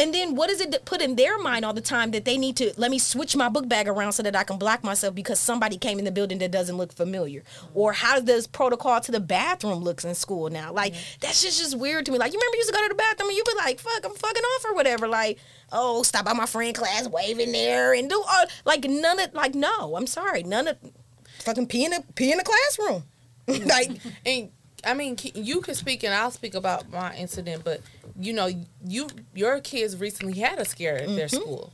[0.00, 2.56] And then what does it put in their mind all the time that they need
[2.56, 5.38] to let me switch my book bag around so that I can block myself because
[5.38, 7.42] somebody came in the building that doesn't look familiar?
[7.74, 10.72] Or how does protocol to the bathroom looks in school now?
[10.72, 12.18] Like that's just just weird to me.
[12.18, 14.02] Like you remember you used to go to the bathroom and you'd be like, fuck,
[14.02, 15.06] I'm fucking off or whatever.
[15.06, 15.38] Like,
[15.70, 19.54] oh, stop by my friend class waving there and do all like none of like
[19.54, 20.78] no, I'm sorry, none of
[21.40, 23.04] fucking pee in the pee in the classroom.
[23.66, 23.90] like
[24.24, 24.50] and
[24.84, 27.80] I mean, you can speak and I'll speak about my incident, but
[28.20, 28.50] you know,
[28.84, 31.16] you your kids recently had a scare at mm-hmm.
[31.16, 31.72] their school,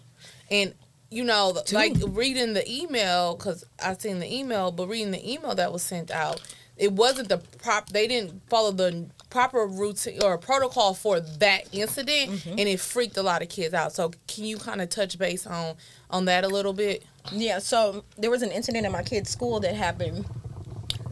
[0.51, 0.75] and
[1.11, 1.77] you know, Two.
[1.77, 5.83] like reading the email because I seen the email, but reading the email that was
[5.83, 6.43] sent out,
[6.77, 7.91] it wasn't the prop.
[7.91, 12.51] They didn't follow the proper routine or protocol for that incident, Mm-hmm.
[12.51, 13.93] and it freaked a lot of kids out.
[13.93, 15.77] So can you kind of touch base on
[16.11, 17.05] on that a little bit?
[17.33, 20.27] Yeah, so there was an incident at my kid's school that happened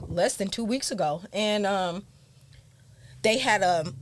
[0.09, 2.05] less than two weeks ago, and um,
[3.23, 3.93] they had a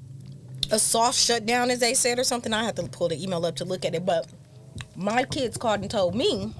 [0.72, 2.52] a soft shutdown, as they said, or something.
[2.52, 4.26] I have to pull the email up to look at it, but
[4.96, 6.52] my kids called and told me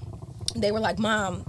[0.54, 1.44] they were like, "Mom,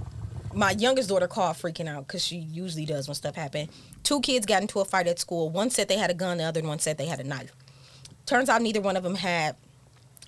[0.52, 3.68] my youngest daughter called freaking out because she usually does when stuff happen.
[4.02, 5.50] Two kids got into a fight at school.
[5.50, 7.52] One said they had a gun, the other one said they had a knife.
[8.26, 9.56] Turns out neither one of them had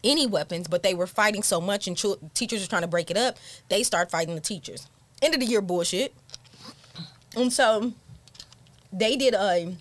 [0.04, 1.96] any weapons, but they were fighting so much, and
[2.34, 3.38] teachers were trying to break it up.
[3.68, 4.86] They start fighting the teachers.
[5.22, 6.14] End of the year bullshit.
[7.34, 7.92] And so
[8.92, 9.76] they did a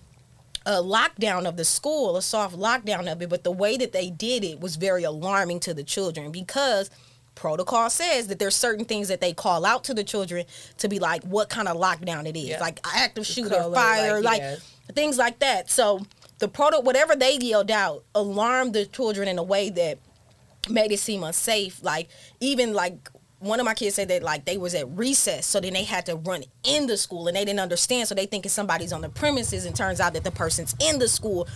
[0.66, 4.10] a lockdown of the school, a soft lockdown of it, but the way that they
[4.10, 6.90] did it was very alarming to the children because
[7.36, 10.44] protocol says that there's certain things that they call out to the children
[10.78, 12.60] to be like what kind of lockdown it is, Yeah.
[12.60, 14.56] like active shooter, color, fire, like, like yeah.
[14.94, 15.70] things like that.
[15.70, 16.00] So
[16.40, 19.98] the proto whatever they yelled out alarmed the children in a way that
[20.68, 21.82] made it seem unsafe.
[21.82, 22.08] Like
[22.40, 25.74] even like one of my kids said that like they was at recess, so then
[25.74, 28.92] they had to run in the school and they didn't understand, so they thinking somebody's
[28.92, 31.46] on the premises, and turns out that the person's in the school.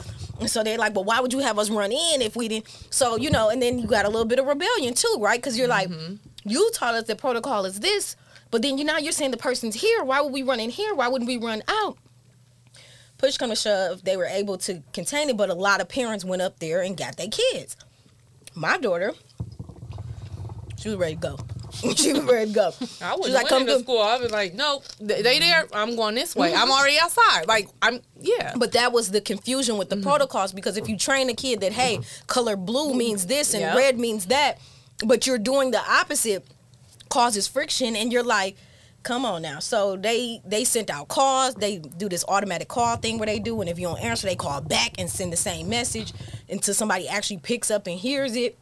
[0.41, 2.69] And so they're like, "Well, why would you have us run in if we didn't?"
[2.91, 5.39] So you know, and then you got a little bit of rebellion too, right?
[5.39, 6.17] Because you're like, mm-hmm.
[6.45, 8.15] you taught us the protocol is this,
[8.51, 10.05] but then you now you're saying the person's here.
[10.05, 10.95] Why would we run in here?
[10.95, 11.97] Why wouldn't we run out?
[13.17, 16.25] Push come to shove, they were able to contain it, but a lot of parents
[16.25, 17.77] went up there and got their kids.
[18.55, 19.13] My daughter,
[20.79, 21.39] she was ready to go.
[21.97, 22.73] she was ready to go.
[23.03, 24.01] I was like, "Come to school.
[24.01, 25.67] I was like, nope, they, they there.
[25.73, 26.55] I'm going this way.
[26.55, 27.47] I'm already outside.
[27.47, 28.55] Like I'm, yeah.
[28.57, 30.09] But that was the confusion with the mm-hmm.
[30.09, 32.27] protocols because if you train a kid that hey, mm-hmm.
[32.27, 33.77] color blue means this and Yep.
[33.77, 34.59] red means that,
[35.05, 36.47] but you're doing the opposite,
[37.09, 38.57] causes friction, and you're like,
[39.03, 39.59] come on now.
[39.59, 41.55] So they they sent out calls.
[41.55, 44.37] They do this automatic call thing where they do, and if you don't answer, they
[44.37, 46.13] call back and send the same message
[46.49, 48.59] until somebody actually picks up and hears it.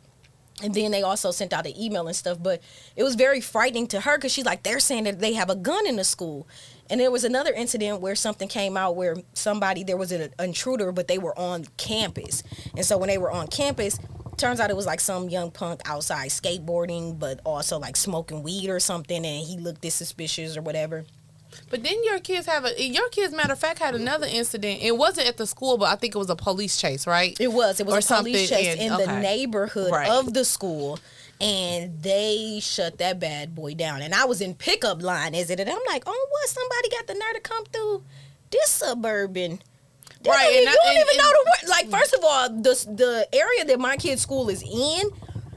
[0.63, 2.39] And then they also sent out an email and stuff.
[2.43, 2.61] But
[2.97, 5.55] it was very frightening to her because she's like, they're saying that they have a
[5.55, 6.49] gun in the school.
[6.91, 10.91] And there was another incident where something came out where somebody, there was an intruder,
[10.91, 12.43] but they were on campus.
[12.77, 13.99] And so when they were on campus,
[14.37, 18.71] turns out it was like some young punk outside skateboarding, but also like smoking weed
[18.71, 19.25] or something.
[19.25, 21.05] And he looked this suspicious or whatever.
[21.71, 24.81] But then your kids have a your kids, matter of fact, had another incident.
[24.83, 27.37] It wasn't at the school, but I think it was a police chase, right?
[27.39, 27.81] It was.
[27.81, 30.09] It was Or a police chase in- in, the neighborhood Right.
[30.09, 30.99] of the school.
[31.41, 34.03] And they shut that bad boy down.
[34.03, 35.61] And I was in pickup line as it.
[35.61, 36.49] And I'm like, oh, what?
[36.49, 38.03] Somebody got the nerve to come through
[38.51, 39.61] this suburban.
[40.23, 41.71] They Right, don't and even- I- you don't and- even know the word.
[41.71, 41.91] Like, mm.
[41.93, 45.11] first of all, the the area that my kid's school is in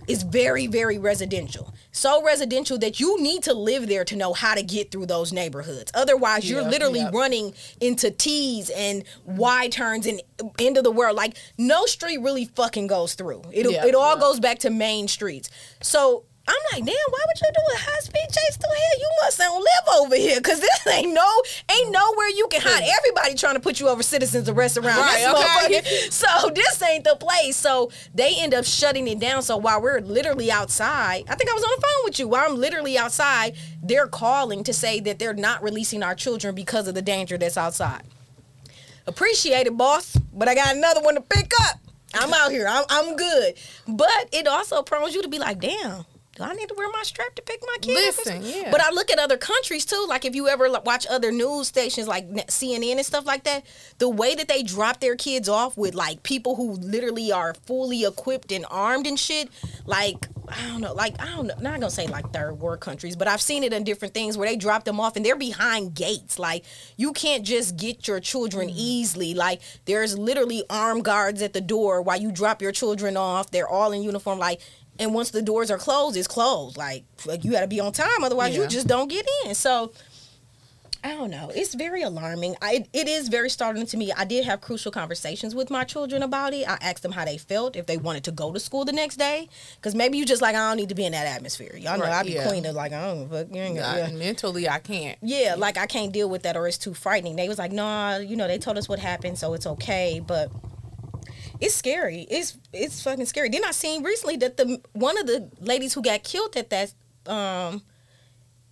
[0.08, 1.74] is very, very residential.
[1.92, 5.34] So residential that you need to live there to know how to get through those
[5.34, 5.92] neighborhoods.
[5.94, 7.12] Otherwise, you're Yeah, literally yeah.
[7.14, 10.22] running into T's and Y turns and
[10.58, 11.18] end of the world.
[11.18, 13.44] Like no street really fucking goes through.
[13.52, 15.50] It Yeah, it all goes back to main streets.
[15.82, 19.00] So I'm like, damn, why would you do a high speed chase through here?
[19.00, 22.84] You must don't live over here, cause this ain't no ain't nowhere you can hide.
[22.84, 22.90] Hmm.
[22.98, 25.82] Everybody trying to put you over citizens arrest around Right, this okay.
[25.82, 26.12] motherfucker.
[26.12, 27.56] So this ain't the place.
[27.56, 29.42] So they end up shutting it down.
[29.44, 32.28] So while we're literally outside, I think I was on the phone with you.
[32.28, 36.88] While I'm literally outside, they're calling to say that they're not releasing our children because
[36.88, 38.04] of the danger that's outside.
[39.08, 40.16] Appreciate it, boss.
[40.34, 41.78] But I got another one to pick up.
[42.14, 42.68] I'm out here.
[42.68, 43.56] I'm, I'm good.
[43.88, 46.06] But it also prompts you to be like, damn.
[46.42, 47.92] Do I need to wear my strap to pick my kid?
[48.10, 48.72] up?" Listen, yeah.
[48.72, 50.06] But I look at other countries too.
[50.10, 53.64] Like if you ever watch other news stations like CNN and stuff like that,
[54.00, 58.06] the way that they drop their kids off with like people who literally are fully
[58.06, 59.50] equipped and armed and shit,
[59.86, 63.16] like I don't know, like I don't know, not gonna say like third world countries,
[63.16, 65.94] but I've seen it in different things where they drop them off and they're behind
[65.94, 66.40] gates.
[66.40, 66.66] Like
[66.98, 68.74] you can't just get your children mm.
[68.76, 69.34] easily.
[69.34, 73.52] Like there's literally armed guards at the door while you drop your children off.
[73.52, 74.40] They're all in uniform.
[74.40, 74.62] Like
[75.02, 76.78] and once the doors are closed, it's closed.
[76.78, 79.56] Like, like you got to be on time, otherwise you just don't get in.
[79.56, 79.92] So
[81.04, 81.52] I don't know.
[81.56, 82.56] It's very alarming.
[82.62, 84.12] I, it is very startling to me.
[84.16, 86.70] I did have crucial conversations with my children about it.
[86.70, 89.16] I asked them how they felt, if they wanted to go to school the next
[89.16, 91.76] day, because maybe you just like I don't need to be in that atmosphere.
[91.76, 92.48] Y'all know Right, I be yeah.
[92.48, 93.76] queen of like I don't fuck you ain't.
[93.78, 94.12] Yeah.
[94.12, 95.18] mentally, I can't.
[95.24, 97.36] Yeah, like I can't deal with that or it's too frightening.
[97.36, 100.52] They was like, nah, you know, they told us what happened, so it's okay, but
[101.62, 102.22] it's scary.
[102.30, 103.50] It's it's fucking scary.
[103.50, 106.94] Then I seen recently that the one of the ladies who got killed at that
[107.28, 107.84] um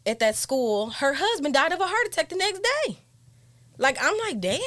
[0.05, 2.97] at that school, her husband died of a heart attack the next day.
[3.77, 4.59] Like I'm like, damn.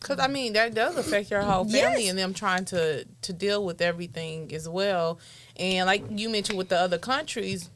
[0.00, 2.10] Cause I mean that does affect your whole family Yes.
[2.10, 5.18] and them trying to to deal with everything as well.
[5.56, 7.70] And like you mentioned with the other countries,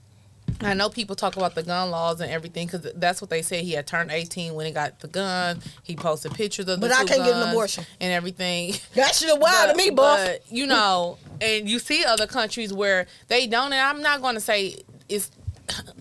[0.61, 3.65] I know people talk about the gun laws and everything because that's what they said.
[3.65, 5.61] He had turned 18 when he got the gun.
[5.83, 7.85] He posted pictures of the But I can't get an abortion.
[8.01, 8.75] and everything.
[8.95, 9.97] That shit wild to me, boy.
[9.97, 13.73] But you know, and you see other countries where they don't.
[13.73, 15.31] And I'm not going to say it's.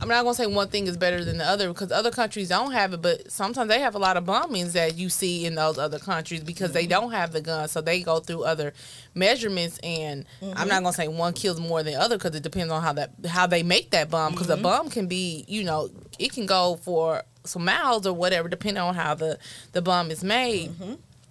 [0.01, 2.49] I'm not going to say one thing is better than the other because other countries
[2.49, 5.55] don't have it, but sometimes they have a lot of bombings that you see in
[5.55, 6.89] those other countries because they mm-hmm.
[6.89, 8.73] don't have the gun, so they go through other
[9.13, 9.79] measurements.
[9.79, 10.67] And I'm mm-hmm.
[10.67, 12.93] not going to say one kills more than the other because it depends on how
[12.93, 14.63] that how they make that bomb because a mm-hmm.
[14.63, 18.95] bomb can be, you know, it can go for some miles or whatever depending on
[18.95, 19.37] how the
[19.71, 20.71] the bomb is made.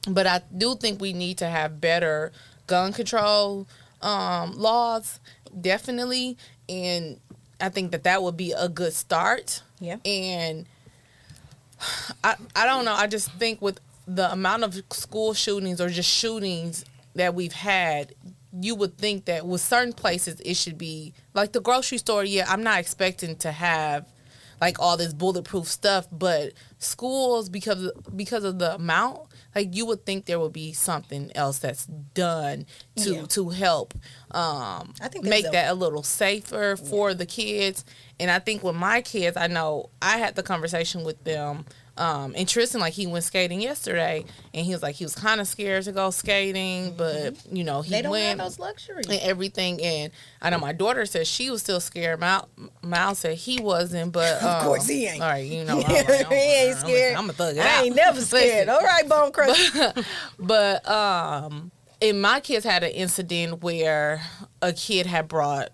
[0.08, 2.32] But I do think we need to have better
[2.66, 3.66] gun control
[4.00, 5.20] um, laws,
[5.60, 6.36] definitely,
[6.68, 7.18] and
[7.60, 9.62] I think that that would be a good start.
[9.80, 9.96] Yeah.
[10.04, 10.66] And
[12.24, 12.94] I I don't know.
[12.94, 18.14] I just think with the amount of school shootings or just shootings that we've had,
[18.52, 22.24] you would think that with certain places it should be like the grocery store.
[22.24, 24.06] Yeah, I'm not expecting to have
[24.60, 29.27] like all this bulletproof stuff, but schools because because of the amount,
[29.58, 32.64] like you would think there would be something else that's done
[32.96, 33.26] to Yeah.
[33.36, 33.94] to help
[34.30, 37.84] um I think make that a little safer for the kids.
[38.20, 41.64] And I think with my kids, I know I had the conversation with them.
[41.98, 45.40] Um, and Tristan, like he went skating yesterday, and he was like he was kind
[45.40, 47.92] of scared to go skating, but you know he Mm-hmm.
[47.92, 49.06] they don't went have those luxuries.
[49.06, 49.82] and everything.
[49.82, 52.20] And I know my daughter said she was still scared.
[52.20, 52.48] Mal,
[52.82, 55.20] Mal said he wasn't, but Of um, course he ain't.
[55.22, 57.16] All right, you know, he ain't scared.
[57.16, 57.84] I'm a thug it I out.
[57.84, 58.68] ain't never scared.
[58.68, 59.92] All right, bone crusher.
[60.38, 64.22] but um, and my kids had an incident where
[64.62, 65.70] a kid had brought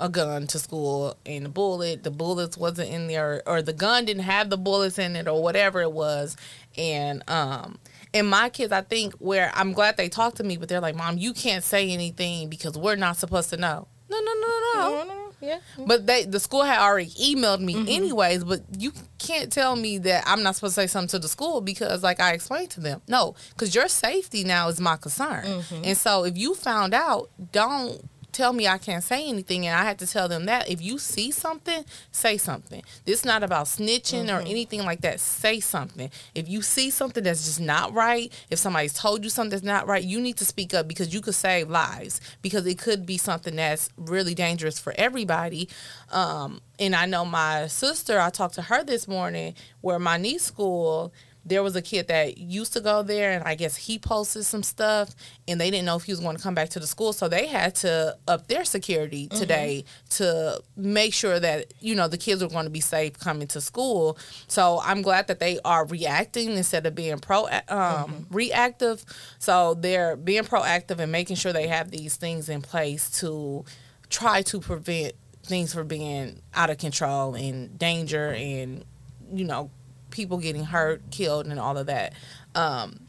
[0.00, 4.04] a gun to school and the bullet the bullets wasn't in there or the gun
[4.04, 6.36] didn't have the bullets in it or whatever it was
[6.76, 7.78] and um
[8.12, 10.96] and my kids i think where i'm glad they talked to me but they're like
[10.96, 14.72] mom you can't say anything because we're not supposed to know no no no no
[14.74, 15.58] no No, no, yeah.
[15.86, 17.88] but they the school had already emailed me Mm-hmm.
[17.88, 21.28] anyways, but you can't tell me that I'm not supposed to say something to the
[21.28, 23.00] school because like I explained to them.
[23.08, 25.44] No, cuz your safety now is my concern.
[25.44, 25.82] Mm-hmm.
[25.84, 29.84] And so if you found out, don't tell me I can't say anything and I
[29.84, 32.82] had to tell them that if you see something, say something.
[33.04, 34.36] This is not about snitching Mm-hmm.
[34.36, 35.20] or anything like that.
[35.20, 36.10] Say something.
[36.34, 39.86] If you see something that's just not right, if somebody's told you something that's not
[39.86, 43.16] right, you need to speak up because you could save lives because it could be
[43.18, 45.68] something that's really dangerous for everybody.
[46.10, 50.42] Um, and I know my sister, I talked to her this morning where my niece
[50.44, 51.12] school,
[51.46, 54.62] there was a kid that used to go there and I guess he posted some
[54.62, 55.14] stuff
[55.46, 57.12] and they didn't know if he was going to come back to the school.
[57.12, 62.16] So they had to up their security today to make sure that, you know, the
[62.16, 64.16] kids were going to be safe coming to school.
[64.46, 69.04] So I'm glad that they are reacting instead of being pro um, reactive.
[69.38, 73.64] So they're being proactive and making sure they have these things in place to
[74.08, 78.84] try to prevent things from being out of control and danger and
[79.32, 79.70] you know
[80.14, 82.14] people getting hurt killed and all of that.
[82.54, 83.00] Um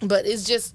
[0.00, 0.74] but it's just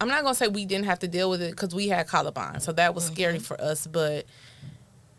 [0.00, 2.60] i'm not gonna say we didn't have to deal with it because we had columbine
[2.60, 4.26] so that was scary for us but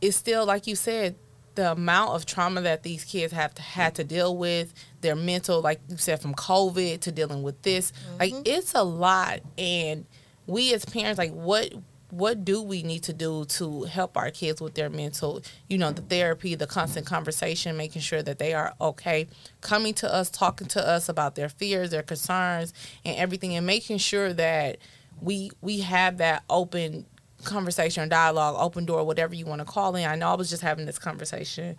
[0.02, 1.16] it's still like you said
[1.56, 5.62] the amount of trauma that these kids have to, had to deal with their mental
[5.62, 10.06] like you said from covid to dealing with this like it's a lot and
[10.48, 11.74] we as parents like what
[12.12, 15.92] what do we need to do to help our kids with their mental you know
[15.92, 19.28] the therapy the constant conversation making sure that they are okay
[19.62, 22.74] coming to us talking to us about their fears their concerns
[23.06, 24.78] and everything and making sure that
[25.22, 27.06] we we have that open
[27.46, 30.06] conversation or dialogue open door whatever you want to call it.
[30.06, 31.76] I know i was just having this conversation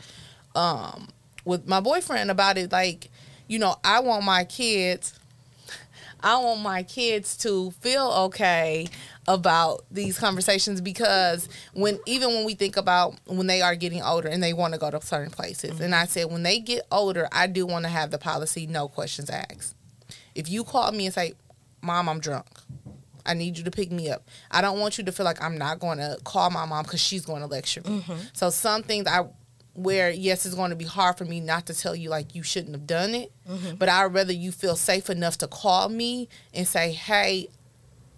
[0.55, 1.09] um
[1.45, 3.11] with my boyfriend about it like
[3.49, 5.19] you know i want my kids
[6.23, 8.87] I want my kids to feel okay
[9.27, 14.29] about these conversations because when even when we think about when they are getting older
[14.29, 17.29] and they want to go to certain places and I said when they get older
[17.31, 19.77] I do want to have the policy no questions asked.
[20.35, 21.35] If you call me and say,
[21.83, 22.47] "Mom, I'm drunk.
[23.25, 25.59] I need you to pick me up." I don't want you to feel like I'm
[25.59, 28.01] not going to call my mom cuz she's going to lecture me.
[28.01, 28.21] Mm-hmm.
[28.33, 29.27] So some things I
[29.75, 32.43] where yes it's going to be hard for me not to tell you like you
[32.43, 33.33] shouldn't have done it
[33.79, 37.49] but i'd rather you feel safe enough to call me and say hey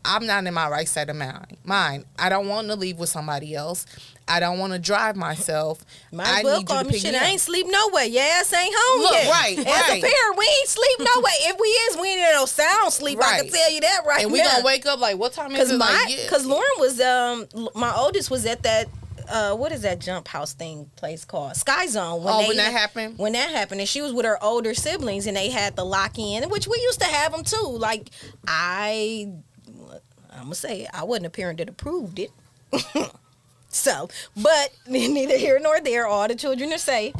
[0.04, 3.08] i'm not in my right state of mind mind i don't want to leave with
[3.08, 3.86] somebody else
[4.26, 7.14] i don't want to drive myself Might i well need call you to me shit.
[7.14, 8.02] I ain't sleep nowhere.
[8.04, 9.30] Ass ain't home Look, yet.
[9.30, 9.98] right, As right.
[9.98, 11.32] a parent, we ain't sleep no way.
[11.42, 13.18] If we is, we ain't in no sound sleep.
[13.22, 14.24] I can tell you that right now.
[14.24, 14.50] and we now.
[14.52, 16.38] gonna wake up like what time is it my, like, yeah.
[16.46, 18.88] Lauren was um, my oldest was at that.
[19.28, 22.20] Uh, what is that jump house thing place called Sky Zone?
[22.24, 25.26] oh they when that happened when that happened and she was with her older siblings
[25.26, 28.10] and they had the lock in which we used to have them too like
[28.46, 29.28] i
[30.32, 32.30] i'm gonna say i wasn't a parent that approved it
[33.74, 36.06] So, but neither here nor there.
[36.06, 37.14] All the children are safe.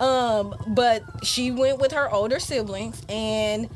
[0.00, 3.68] Um, but she went with her older siblings and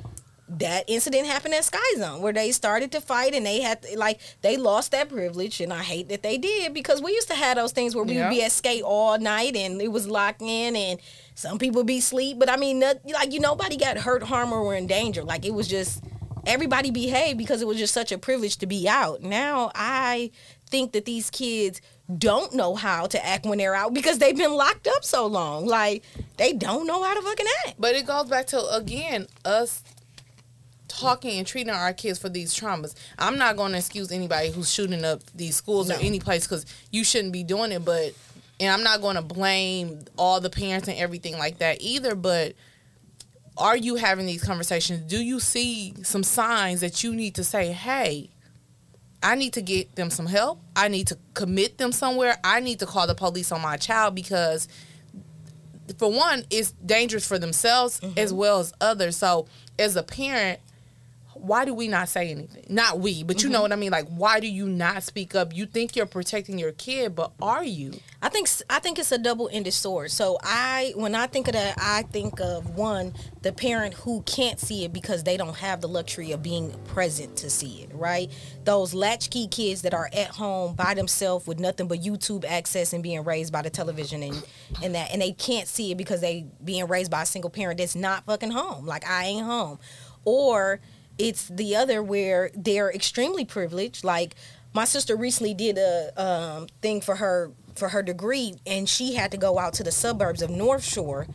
[0.46, 3.98] that incident happened at Sky Zone where they started to fight and they had to,
[3.98, 7.34] like they lost that privilege and I hate that they did because we used to
[7.34, 8.28] have those things where we Yeah.
[8.28, 11.00] would be at skate all night and it was locked in and
[11.34, 14.62] some people be sleep but I mean not, like you nobody got hurt harm or
[14.62, 15.24] were in danger.
[15.24, 16.04] Like it was just
[16.46, 19.22] everybody behaved because it was just such a privilege to be out.
[19.22, 20.30] Now I
[20.68, 21.80] think that these kids
[22.18, 25.64] don't know how to act when they're out because they've been locked up so long.
[25.66, 26.04] Like
[26.36, 27.76] they don't know how to fucking act.
[27.80, 29.82] But it goes back to again us
[30.94, 32.94] talking and treating our kids for these traumas.
[33.18, 35.96] I'm not going to excuse anybody who's shooting up these schools No.
[35.96, 37.84] or any place because you shouldn't be doing it.
[37.84, 38.14] But
[38.60, 42.14] and I'm not going to blame all the parents and everything like that either.
[42.14, 42.54] But
[43.56, 45.02] are you having these conversations?
[45.10, 48.30] Do you see some signs that you need to say, hey?
[49.22, 50.60] I need to get them some help.
[50.76, 52.36] I need to commit them somewhere.
[52.44, 54.68] I need to call the police on my child because
[55.98, 58.18] for one, it's dangerous for themselves mm-hmm.
[58.18, 59.16] as well as others.
[59.16, 59.46] So,
[59.78, 60.60] as a parent,
[61.44, 62.64] why do we not say anything?
[62.68, 63.52] Not we, but you mm-hmm.
[63.52, 63.90] know what I mean.
[63.90, 65.54] Like, why do you not speak up?
[65.54, 67.92] You think you're protecting your kid, but are you?
[68.22, 70.10] I think I think it's a double-ended sword.
[70.10, 74.58] So I, when I think of that, I think of one the parent who can't
[74.58, 77.90] see it because they don't have the luxury of being present to see it.
[77.92, 78.30] Right?
[78.64, 83.02] Those latchkey kids that are at home by themselves with nothing but YouTube access and
[83.02, 84.42] being raised by the television and
[84.82, 87.78] and that, and they can't see it because they being raised by a single parent
[87.78, 88.86] that's not fucking home.
[88.86, 89.78] Like I ain't home,
[90.24, 90.80] or
[91.18, 94.04] it's the other where they're extremely privileged.
[94.04, 94.34] Like
[94.72, 99.30] my sister recently did a um, thing for her for her degree, and she had
[99.32, 101.26] to go out to the suburbs of North Shore,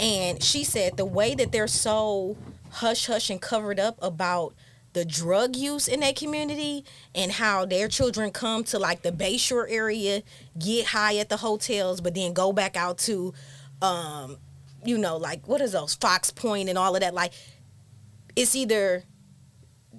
[0.00, 2.36] and she said the way that they're so
[2.70, 4.54] hush hush and covered up about
[4.92, 6.82] the drug use in that community
[7.14, 10.22] and how their children come to like the Bayshore area,
[10.58, 13.34] get high at the hotels, but then go back out to,
[13.82, 14.38] um,
[14.86, 17.12] you know, like what is those Fox Point and all of that.
[17.12, 17.34] Like,
[18.36, 19.04] it's either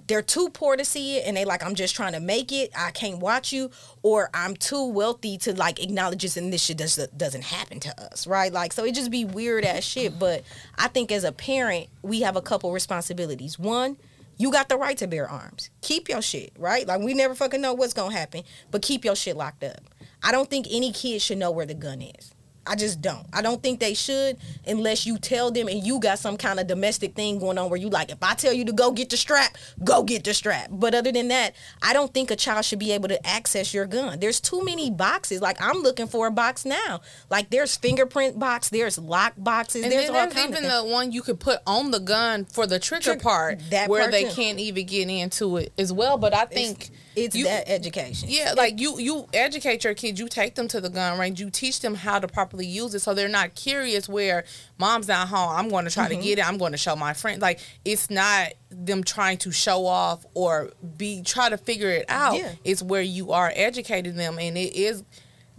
[0.08, 2.70] they're too poor to see it and they like i'm just trying to make it.
[2.76, 3.70] I can't watch you
[4.02, 8.02] or i'm too wealthy to like acknowledge this and this shit does, doesn't happen to
[8.02, 8.52] us right?
[8.52, 10.18] Like so it just be weird ass shit.
[10.18, 10.42] But
[10.76, 13.58] i think as a parent we have a couple responsibilities.
[13.58, 13.96] One
[14.40, 15.70] you got the right to bear arms.
[15.82, 16.86] Keep your shit right?
[16.86, 19.80] Like we never fucking know what's gonna happen but keep your shit locked up.
[20.22, 22.32] I don't think any kid should know where the gun is
[22.68, 23.26] I just don't.
[23.32, 26.66] I don't think they should unless you tell them and you got some kind of
[26.66, 29.16] domestic thing going on where you like, if I tell you to go get the
[29.16, 30.68] strap, go get the strap.
[30.70, 33.86] But other than that, I don't think a child should be able to access your
[33.86, 34.20] gun.
[34.20, 35.40] There's too many boxes.
[35.40, 37.00] Like I'm looking for a box now.
[37.30, 40.84] Like there's fingerprint box, there's lock boxes, And there's then all there's kinds even the
[40.84, 44.24] one you could put on the gun for the trigger part, that where part they
[44.24, 44.30] too.
[44.34, 46.18] can't even get into it as well.
[46.18, 46.90] But I think It's
[47.34, 48.28] you- that education.
[48.30, 51.50] Yeah, like you you educate your kids, you take them to the gun range, you
[51.50, 54.44] teach them how to properly use it so they're not curious where
[54.78, 56.20] mom's not home, I'm going to try Mm-hmm.
[56.20, 57.40] to get it, I'm going to show my friend.
[57.42, 62.36] Like it's not them trying to show off or be try to figure it out.
[62.36, 62.52] Yeah.
[62.64, 65.02] It's where you are educating them and it is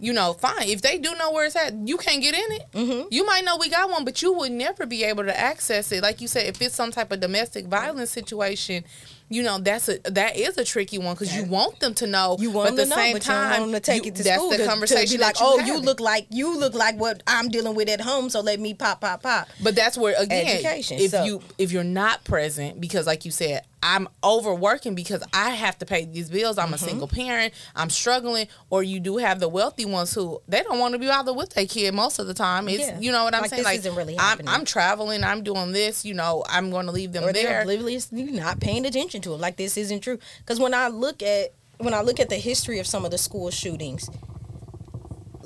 [0.02, 0.62] you know, fine.
[0.66, 2.62] If they do know where it's at, you can't get in it.
[2.72, 3.08] Mm-hmm.
[3.10, 6.02] You might know we got one, but you would never be able to access it.
[6.02, 8.84] Like you said, if it's some type of domestic violence situation,
[9.30, 12.36] you know that's a that is a tricky one because you want them to know.
[12.38, 13.80] You want at them the to know, same but you don't time, want them to
[13.80, 15.78] take you- it to that's school the to, to conversation be like, you oh, you
[15.78, 19.00] look like you look like what I'm dealing with at home, so let me pop,
[19.00, 19.48] pop, pop.
[19.62, 23.30] But that's where again, Education, if so- you if you're not present, because like you
[23.30, 26.58] said, I'm overworking because I have to pay these bills.
[26.58, 26.86] I'm a Mm-hmm.
[26.86, 27.54] single parent.
[27.74, 28.46] I'm struggling.
[28.68, 31.50] Or you do have the wealthy ones who they don't want to be bothered with
[31.54, 32.68] their kid most of the time.
[32.68, 32.98] It's Yeah.
[33.00, 33.60] you know what I'm Like, saying.
[33.62, 34.48] this like isn't really I'm, happening.
[34.48, 35.24] I'm traveling.
[35.24, 36.04] I'm doing this.
[36.04, 37.62] You know, I'm going to leave them or there.
[37.62, 41.22] oblivious you're not paying attention to it like this isn't true because when i look
[41.22, 44.10] at when i look at the history of some of the school shootings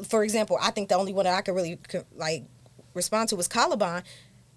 [0.08, 1.78] for example i think the only one that i could really
[2.16, 2.44] like
[2.94, 4.02] respond to was columbine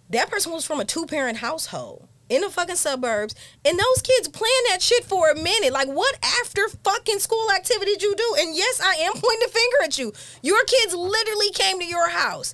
[0.10, 4.64] that person was from a two-parent household in the fucking suburbs and those kids playing
[4.70, 8.56] that shit for a minute like what after fucking school activity did you do and
[8.56, 10.12] yes i am pointing the finger at you
[10.42, 12.54] your kids literally came to your house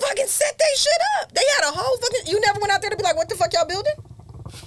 [0.00, 1.32] fucking set they shit up.
[1.32, 2.32] They had a whole fucking.
[2.32, 3.92] You never went out there to be like, what the fuck y'all building?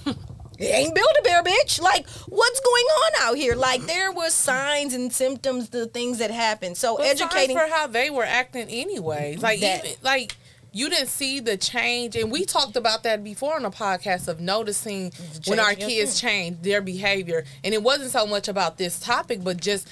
[0.58, 1.80] it ain't build a bear, bitch.
[1.80, 3.54] Like, what's going on out here?
[3.54, 6.76] Like, there was signs and symptoms, the things that happened.
[6.76, 7.56] So But educating.
[7.56, 9.36] for how they were acting anyway.
[9.36, 10.36] Like That- even, like
[10.74, 14.40] you didn't see the change, and we talked about that before on the podcast of
[14.40, 15.12] noticing
[15.46, 19.60] when our kids change their behavior, and it wasn't so much about this topic, but
[19.60, 19.88] just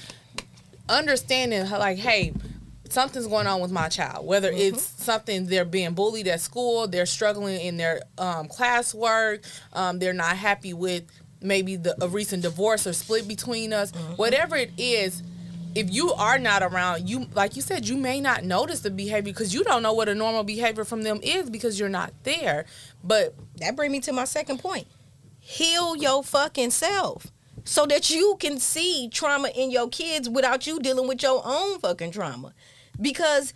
[0.89, 2.33] understanding like, hey.
[2.91, 4.27] Something's going on with my child.
[4.27, 4.75] Whether Mm-hmm.
[4.75, 10.13] it's something they're being bullied at school, they're struggling in their um, classwork, um, they're
[10.13, 11.05] not happy with
[11.41, 13.93] maybe the a recent divorce or split between us.
[13.93, 14.13] Mm-hmm.
[14.17, 15.23] Whatever it is,
[15.75, 19.33] if you are not around, you like you said, you may not notice the behavior
[19.33, 22.67] because you don't know what a normal behavior from them is because you're not there.
[23.03, 24.87] But that brings me to my second point.
[25.41, 27.33] Heal your fucking self
[27.65, 31.79] so that you can see trauma in your kids without you dealing with your own
[31.79, 32.53] fucking trauma.
[33.01, 33.55] Because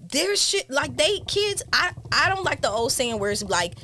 [0.00, 1.62] there's shit like they kids.
[1.72, 3.74] I I don't like the old saying where it's like.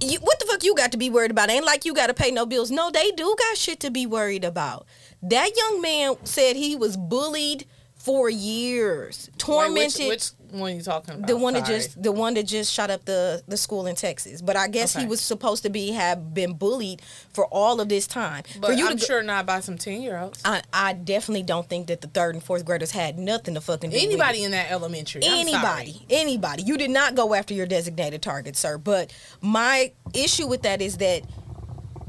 [0.00, 1.48] You, what the fuck you got to be worried about?
[1.48, 2.70] Ain't like you got to pay no bills.
[2.70, 4.86] No, they do got shit to be worried about.
[5.30, 7.66] That young man said he was bullied
[7.96, 9.98] for years, tormented.
[10.00, 11.26] Wait, which, which one you talking about?
[11.26, 11.62] The one Sorry.
[11.62, 14.42] that just the one that just shot up the the school in Texas.
[14.42, 15.04] But I guess Okay.
[15.04, 17.00] he was supposed to be have been bullied
[17.32, 18.42] for all of this time.
[18.60, 20.42] But for you I'm to sure not by some ten year olds.
[20.44, 23.88] I, I definitely don't think that the third and fourth graders had nothing to fucking
[23.88, 24.04] do with.
[24.04, 25.22] Anybody in that elementary.
[25.24, 30.60] Anybody anybody you did not go after your designated target sir but my issue with
[30.62, 31.22] that is that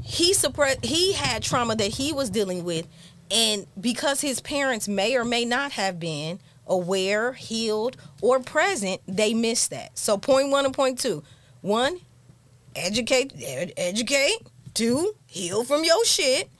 [0.02, 2.86] he suppressed he had trauma that he was dealing with
[3.30, 9.34] and because his parents may or may not have been aware healed or present they
[9.34, 9.98] missed that.
[9.98, 11.22] So point one and point two.
[11.60, 12.00] One
[12.74, 14.38] educate ed- educate.
[14.74, 16.50] Two heal from your shit.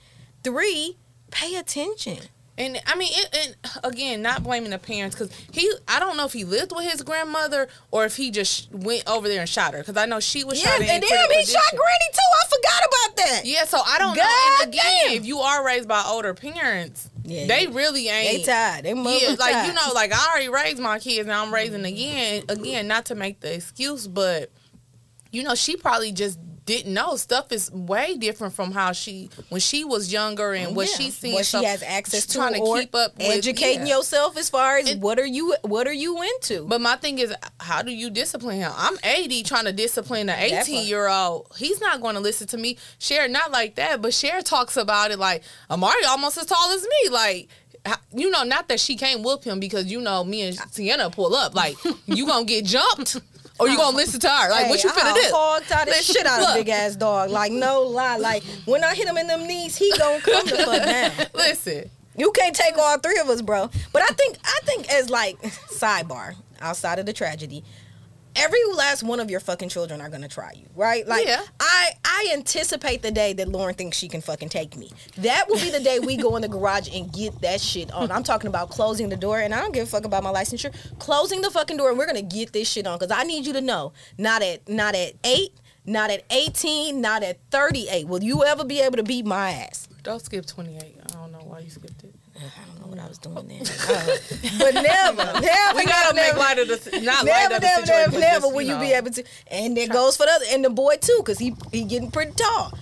[0.43, 0.97] Three
[1.29, 2.19] pay attention
[2.59, 6.25] And I mean, it, and again, not blaming the parents because he, I don't know
[6.25, 9.73] if he lived with his grandmother or if he just went over there and shot
[9.73, 12.09] her because I know she was yeah shot in and damn critical he shot granny
[12.13, 14.23] too i forgot about that Yeah, so I don't know.
[14.61, 15.17] And again, damn.
[15.17, 17.75] if you are raised by older parents, Yeah, they yeah.
[17.75, 18.45] really They ain't.
[18.45, 18.85] tired.
[18.85, 19.67] They yeah, like tired.
[19.67, 22.43] you know, like I already raised my kids, now I'm raising again.
[22.49, 24.51] Again, not to make the excuse, but
[25.31, 29.59] you know, she probably just didn't know stuff is way different from how she when
[29.61, 30.97] she was younger and what Yeah.
[30.97, 31.33] she's seeing.
[31.33, 33.95] what she has access to, trying to keep up, with, educating yeah.
[33.97, 36.65] yourself as far as And- what are you what are you into?
[36.65, 38.71] But my thing is, how do you discipline him?
[38.75, 41.51] I'm 80 trying to discipline an 18 year old.
[41.57, 42.77] He's not going to listen to me.
[42.99, 46.83] Cher, not like that, but Cher talks about it like Amari almost as tall as
[46.83, 47.09] me.
[47.09, 47.47] Like,
[48.13, 51.33] you know, not that she can't whoop him because you know me and Sienna pull
[51.33, 51.55] up.
[51.55, 53.15] Like, you gonna get jumped
[53.59, 54.49] or you gonna listen to her?
[54.49, 55.21] Like, what you finna do?
[55.33, 57.29] hog tie the shit out of big ass dog.
[57.29, 58.17] Like no lie.
[58.17, 61.11] Like when I hit him in them knees, he gonna come the fuck down.
[61.33, 63.69] Listen, You can't take all three of us, bro.
[63.93, 67.63] But I think I think as like sidebar outside of the tragedy,
[68.37, 71.07] every last one of your fucking children are gonna try you, right?
[71.07, 71.41] Like Yeah.
[71.59, 74.91] I I anticipate the day that Lauren thinks she can fucking take me.
[75.17, 78.11] That will be the day we go in the garage and get that shit on.
[78.11, 80.73] I'm talking about closing the door, and I don't give a fuck about my licensure.
[80.99, 83.53] Closing the fucking door, and we're gonna get this shit on because I need you
[83.53, 85.51] to know, not at not at eight.
[85.89, 88.09] Not at 18, not at 38.
[88.09, 89.87] Will you ever be able to beat my ass?
[90.03, 90.81] don't skip 28.
[90.81, 92.13] I don't know why you skipped it.
[92.37, 93.61] I don't know what I was doing then.
[93.89, 94.17] Uh,
[94.59, 97.61] but never, never, We gotta never, make never, light of the not light never, of
[97.61, 97.87] the situation.
[97.87, 98.79] never, but never will you know.
[98.79, 99.23] be able to.
[99.49, 102.33] And it goes for the other, and the boy too, because he he getting pretty
[102.33, 102.73] tall.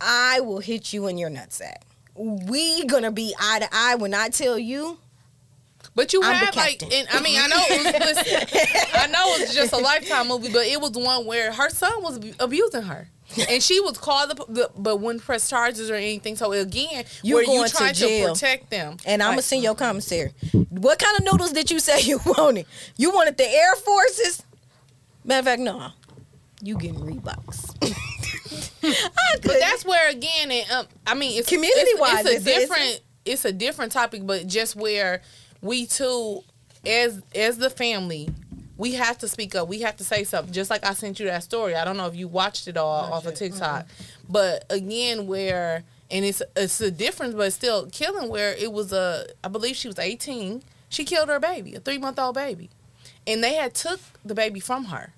[0.00, 1.82] I will hit you in your nutsack.
[2.14, 4.98] We gonna be eye to eye when I tell you.
[5.94, 8.24] But you I'm the had like, and I mean, I know it was.
[8.24, 11.70] Listen, I know it was just a lifetime movie, but it was one where her
[11.70, 13.08] son was abusing her,
[13.48, 16.34] and she was called, the, the, but wouldn't press charges or anything.
[16.36, 18.32] So again, You where going you to trying to, jail.
[18.32, 20.32] protect them, And I'm gonna send your commissary.
[20.70, 22.66] What kind of noodles did you say you wanted?
[22.96, 24.42] You wanted the Air Forces?
[25.24, 25.88] Matter of fact, no.
[26.62, 27.74] You getting Reeboks.
[28.80, 33.00] But that's where again, it, um, I mean, it's Community-wise, it's, it's- it's a different,
[33.24, 35.20] it's a different topic, but just where
[35.60, 36.42] we too,
[36.86, 38.28] as as the family.
[38.78, 39.68] We have to speak up.
[39.68, 40.54] We have to say something.
[40.54, 41.74] Just like I sent you that story.
[41.74, 43.86] I don't know if you watched it all off of TikTok,
[44.28, 48.30] but again, where and it's it's a difference, but still killing.
[48.30, 50.62] Where it was a, I believe she was eighteen.
[50.88, 52.70] She killed her baby, a three month old baby,
[53.26, 55.12] and they had took the baby from her,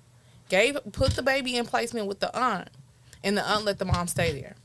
[0.49, 2.69] gave put the baby in placement with the aunt,
[3.23, 4.55] and the aunt let the mom stay there.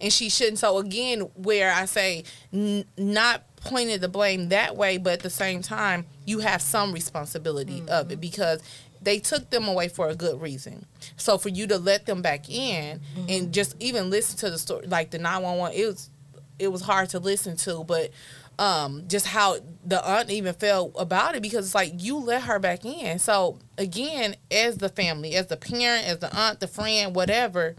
[0.00, 0.60] And she shouldn't.
[0.60, 2.22] So again, where I say
[2.52, 6.92] n- not pointing the blame that way, but at the same time, you have some
[6.92, 8.60] responsibility of it because
[9.00, 10.84] they took them away for a good reason.
[11.16, 14.86] So for you to let them back in and just even listen to the story,
[14.86, 16.10] like the nine one one, it was
[16.58, 18.10] it was hard to listen to, but
[18.58, 22.58] um, just how the aunt even felt about it because it's like you let her
[22.58, 23.18] back in.
[23.20, 27.76] So again, as the family, as the parent, as the aunt, the friend, whatever,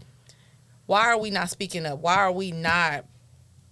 [0.86, 2.00] why are we not speaking up?
[2.00, 3.04] Why are we not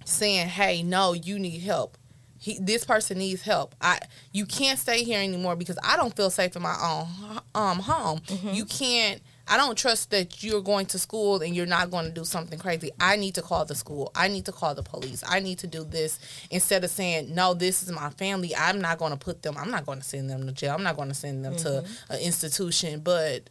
[0.05, 1.98] saying, "Hey, no, you need help.
[2.41, 3.75] He, this person needs help.
[3.81, 3.99] I,
[4.33, 8.21] you can't stay here anymore because I don't feel safe in my own um home.
[8.53, 9.21] You can't.
[9.51, 12.59] I don't trust that you're going to school and you're not going to do something
[12.59, 12.91] crazy.
[13.01, 14.13] I need to call the school.
[14.15, 15.25] I need to call the police.
[15.27, 16.19] I need to do this
[16.51, 18.55] instead of saying, "No, this is my family.
[18.55, 19.57] I'm not going to put them.
[19.59, 20.75] I'm not going to send them to jail.
[20.75, 23.49] I'm not going to send them to an institution." But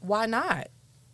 [0.00, 0.68] why not?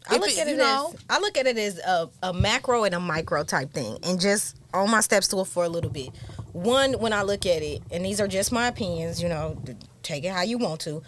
[0.09, 2.09] I If look it- at you it know- as I look at it as a,
[2.23, 5.65] a macro and a micro type thing, and just on my steps to stool for
[5.65, 6.11] a little bit.
[6.53, 9.61] One, when I look at it, and these are just my opinions, you know,
[10.03, 11.03] take it how you want to.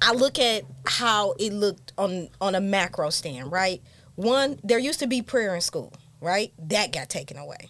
[0.00, 3.82] I look at how it looked on on a macro stand, right?
[4.14, 6.52] One, there used to be prayer in school, right?
[6.68, 7.68] That got taken away.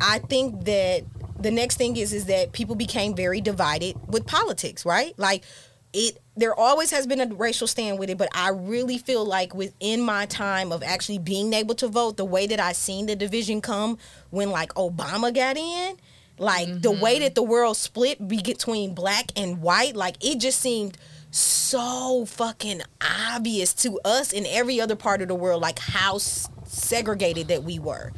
[0.00, 1.04] I think that
[1.38, 5.18] the next thing is is that people became very divided with politics, right?
[5.18, 5.44] Like
[5.92, 9.54] it there always has been a racial stand with it, but I really feel like
[9.54, 13.16] within my time of actually being able to vote, the way that I seen the
[13.16, 13.98] division come
[14.30, 15.98] when like Obama got in,
[16.38, 16.80] like mm-hmm.
[16.80, 20.96] the way that the world split between black and white, like it just seemed
[21.30, 27.48] so fucking obvious to us in every other part of the world, like how segregated
[27.48, 28.12] that we were.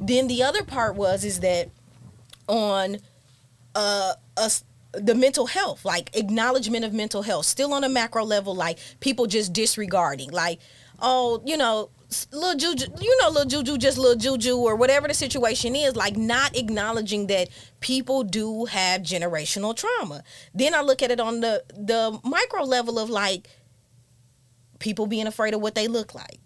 [0.00, 1.70] Then the other part was is that
[2.48, 2.98] on
[3.74, 4.50] uh, a
[4.92, 9.26] the mental health, like acknowledgement of mental health, still on a macro level, like people
[9.26, 10.58] just disregarding, like,
[11.00, 11.90] oh, you know,
[12.32, 16.16] little juju, you know, little juju, just little juju, or whatever the situation is, like
[16.16, 17.48] not acknowledging that
[17.80, 20.22] people do have generational trauma.
[20.54, 23.48] Then I look at it on the the micro level of like
[24.78, 26.38] people being afraid of what they look like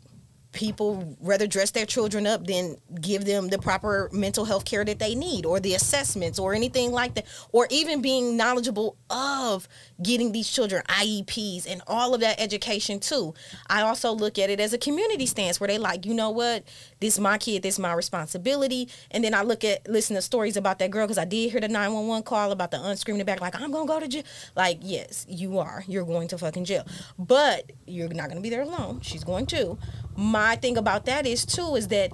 [0.53, 4.99] people rather dress their children up than give them the proper mental health care that
[4.99, 9.69] they need or the assessments or anything like that or even being knowledgeable of
[10.03, 13.33] getting these children IEPs and all of that education too.
[13.69, 16.65] I also look at it as a community stance where they like, you know what,
[16.99, 18.89] this is my kid, this is my responsibility.
[19.13, 21.61] And then I look at listen to stories about that girl because I did hear
[21.61, 24.25] the 911 call about the unscreaming back like I'm gonna go to jail.
[24.57, 25.85] Like, yes, you are.
[25.87, 26.87] You're going to fucking jail.
[27.19, 29.01] But you're not gonna be there alone.
[29.03, 29.79] She's going to
[30.17, 32.13] my thing about that is too is that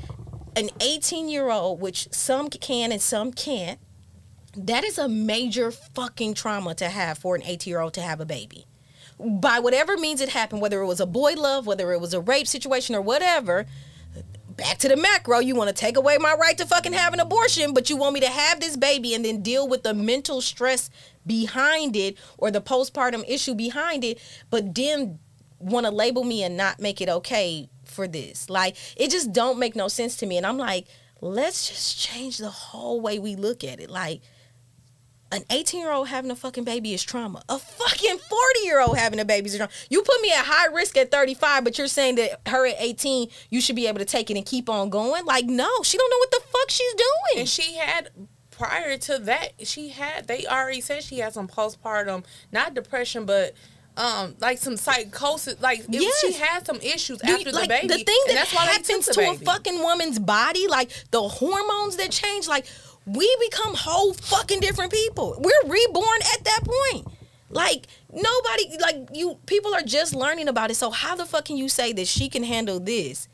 [0.57, 3.78] an 18 year old, which some can and some can't,
[4.57, 8.20] that is a major fucking trauma to have for an 18 year old to have
[8.20, 8.66] a baby.
[9.18, 12.20] By whatever means it happened, whether it was a boy love, whether it was a
[12.20, 13.66] rape situation or whatever,
[14.57, 17.20] back to the macro, you want to take away my right to fucking have an
[17.20, 20.40] abortion, but you want me to have this baby and then deal with the mental
[20.40, 20.90] stress
[21.26, 24.18] behind it or the postpartum issue behind it,
[24.51, 25.18] but then
[25.59, 28.49] want to label me and not make it okay for this.
[28.49, 30.36] Like it just don't make no sense to me.
[30.36, 30.86] And I'm like,
[31.20, 33.90] let's just change the whole way we look at it.
[33.90, 34.20] Like
[35.32, 37.42] an 18 year old having a fucking baby is trauma.
[37.49, 39.72] A fucking 40 year old having a baby is trauma.
[39.90, 43.28] You put me at high risk at 35, but you're saying that her at 18,
[43.51, 45.24] you should be able to take it and keep on going.
[45.24, 47.40] Like, no, she don't know what the fuck she's doing.
[47.40, 48.11] And she had
[48.51, 53.55] prior to that, she had they already said she had some postpartum, not depression, but
[53.97, 56.20] um like some psychosis like yes.
[56.20, 59.30] she had some issues after you, like, the baby the thing that that's happens to
[59.30, 62.66] a fucking woman's body like the hormones that change like
[63.07, 65.36] we become whole fucking different people.
[65.38, 67.07] We're reborn at that point.
[67.49, 70.74] Like nobody like you people are just learning about it.
[70.74, 73.28] So how the fuck can you say that she can handle this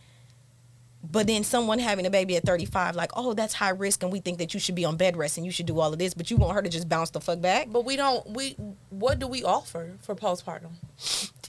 [1.02, 4.20] but then someone having a baby at 35 like oh that's high risk and we
[4.20, 6.14] think that you should be on bed rest and you should do all of this
[6.14, 8.52] but you want her to just bounce the fuck back but we don't we
[8.90, 10.70] what do we offer for postpartum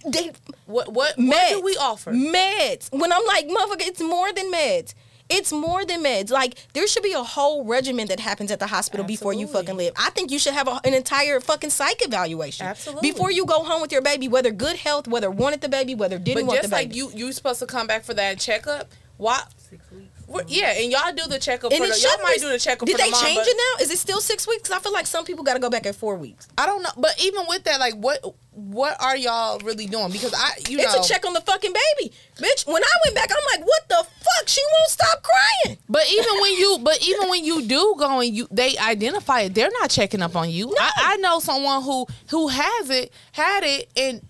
[0.06, 0.32] they
[0.66, 4.52] what what, meds, what do we offer meds when i'm like motherfucker it's more than
[4.52, 4.94] meds
[5.30, 6.30] it's more than meds.
[6.30, 9.16] Like there should be a whole regimen that happens at the hospital Absolutely.
[9.16, 9.94] before you fucking live.
[9.98, 12.66] I think you should have a, an entire fucking psych evaluation.
[12.66, 13.12] Absolutely.
[13.12, 16.20] Before you go home with your baby, whether good health, whether wanted the baby, whether
[16.20, 16.90] didn't but want the baby.
[16.90, 18.92] But just like you, you supposed to come back for that checkup.
[19.24, 19.42] Why?
[19.58, 20.10] Six weeks.
[20.48, 21.72] Yeah, and y'all do the checkup.
[21.72, 22.88] And for the, y'all might do the checkup.
[22.88, 23.84] Did they the mom, change it now?
[23.84, 24.70] Is it still six weeks?
[24.70, 26.48] I feel like some people got to go back at four weeks.
[26.58, 28.20] I don't know, but even with that, like, what
[28.52, 30.12] what are y'all really doing?
[30.12, 32.68] Because I, you it's know, it's a check on the fucking baby, bitch.
[32.68, 34.48] When I went back, I'm like, what the fuck?
[34.48, 35.78] She won't stop crying.
[35.88, 39.54] But even when you, but even when you do go and you, they identify it.
[39.56, 40.68] They're not checking up on you.
[40.68, 40.76] No.
[40.80, 44.22] I, I know someone who who has it, had it, and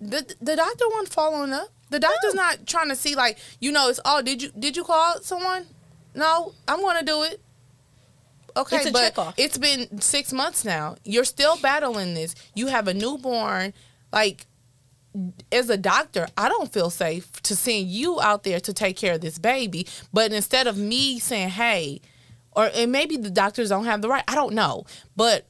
[0.00, 1.68] the the doctor wasn't following up.
[1.92, 2.42] The doctor's no.
[2.42, 4.22] not trying to see like you know it's all.
[4.22, 5.66] did you did you call someone?
[6.14, 7.40] No, I'm going to do it.
[8.56, 10.96] Okay, it's but it's been six months now.
[11.04, 12.34] You're still battling this.
[12.54, 13.72] You have a newborn.
[14.12, 14.46] Like
[15.50, 19.14] as a doctor, I don't feel safe to send you out there to take care
[19.14, 19.86] of this baby.
[20.12, 22.00] But instead of me saying, "Hey,"
[22.52, 24.24] or and maybe the doctors don't have the right.
[24.28, 24.84] I don't know,
[25.16, 25.46] but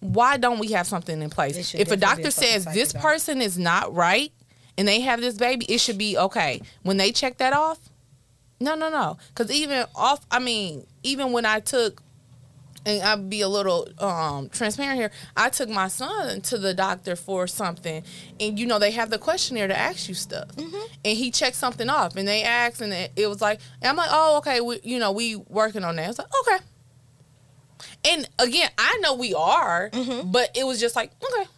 [0.00, 1.74] why don't we have something in place?
[1.74, 4.32] If a doctor says this person is not right,
[4.76, 6.60] and they have this baby, it should be okay.
[6.82, 7.78] When they check that off,
[8.60, 9.18] no, no, no.
[9.28, 12.02] Because even off, I mean, even when I took,
[12.86, 17.16] and I'll be a little um, transparent here, I took my son to the doctor
[17.16, 18.04] for something,
[18.38, 20.92] and you know they have the questionnaire to ask you stuff, mm-hmm.
[21.04, 23.96] and he checked something off, and they asked, and it, it was like, and I'm
[23.96, 26.10] like, oh, okay, we, you know, we working on that.
[26.10, 26.64] It's like, okay.
[28.06, 30.30] And again, I know we are, mm-hmm.
[30.30, 31.48] but it was just like, okay.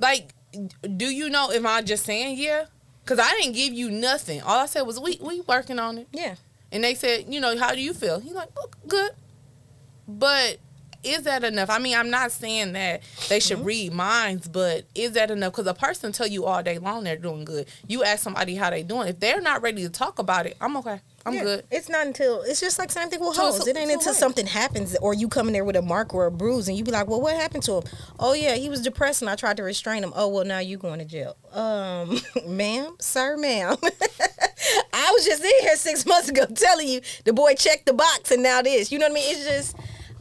[0.00, 0.33] Like
[0.96, 2.66] do you know if I'm just saying yeah?
[3.04, 4.40] Because I didn't give you nothing.
[4.42, 6.08] All I said was we we working on it.
[6.12, 6.36] Yeah.
[6.72, 8.18] And they said, you know, how do you feel?
[8.20, 9.12] He's like, oh, good.
[10.08, 10.58] but
[11.04, 11.70] is that enough?
[11.70, 13.66] I mean, I'm not saying that they should Mm-hmm.
[13.66, 15.52] read minds, but is that enough?
[15.52, 17.66] Because a person tell you all day long they're doing good.
[17.86, 19.08] You ask somebody how they doing.
[19.08, 21.00] If they're not ready to talk about it, I'm okay.
[21.26, 21.64] I'm Yeah, good.
[21.70, 23.58] It's not until it's just like same thing with So- hoes.
[23.62, 24.18] so- it ain't so until what?
[24.18, 26.84] something happens or you come in there with a mark or a bruise and you
[26.84, 27.84] be like, "Well, what happened to him?"
[28.18, 30.12] Oh yeah, he was depressed and I tried to restrain him.
[30.14, 31.36] Oh well, now you going to jail.
[31.52, 33.76] Um, ma'am, sir, ma'am.
[34.92, 38.30] I was just in here six months ago telling you the boy checked the box
[38.30, 38.90] and now this.
[38.92, 39.24] You know what I mean?
[39.36, 39.76] It's just.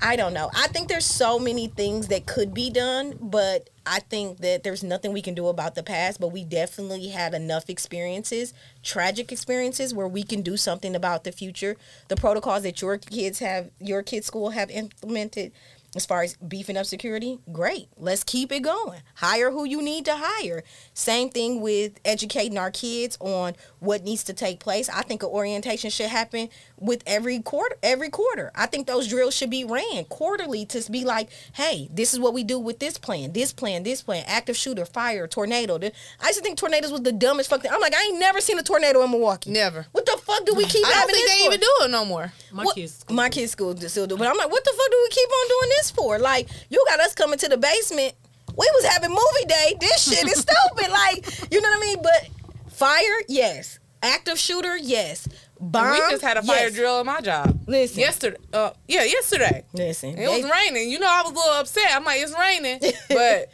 [0.05, 0.51] I don't know.
[0.53, 4.83] I think there's so many things that could be done, but I think that there's
[4.83, 9.93] nothing we can do about the past, but we definitely had enough experiences, tragic experiences
[9.93, 11.77] where we can do something about the future.
[12.09, 15.53] The protocols that your kids have, your kids' school have implemented
[15.95, 17.87] as far as beefing up security, great.
[17.97, 19.01] Let's keep it going.
[19.15, 20.63] Hire who you need to hire.
[20.93, 24.89] Same thing with educating our kids on what needs to take place.
[24.89, 28.51] I think an orientation should happen with every quarter every quarter.
[28.55, 32.33] I think those drills should be ran quarterly to be like, hey, this is what
[32.33, 35.75] we do with this plan, this plan, this plan, active shooter, fire, tornado.
[35.75, 38.57] I used to think tornadoes was the dumbest fucking I'm like, I ain't never seen
[38.59, 39.51] a tornado in Milwaukee.
[39.51, 39.85] Never.
[39.91, 41.47] What the fuck do we keep I don't think this they for?
[41.53, 42.33] even do it no more.
[42.51, 43.05] My What- kids.
[43.09, 45.47] my kids' school still do, but I'm like, what the fuck do we keep on
[45.47, 46.19] doing this for?
[46.19, 48.13] Like, you got us coming to the basement.
[48.49, 49.75] We was having movie day.
[49.79, 50.87] This shit is stupid.
[50.89, 51.97] Like, you know what I mean?
[52.03, 52.29] But
[52.71, 53.79] fire, yes.
[54.03, 55.27] Active shooter, yes.
[55.59, 56.73] Bomb, we just had a fire yes.
[56.75, 57.57] drill in my job.
[57.67, 57.99] Listen.
[57.99, 58.37] Yesterday.
[58.51, 59.63] Uh, yeah, yesterday.
[59.73, 60.91] Listen, It was raining.
[60.91, 61.89] You know, I was a little upset.
[61.91, 62.79] I'm like, it's raining,
[63.09, 63.49] but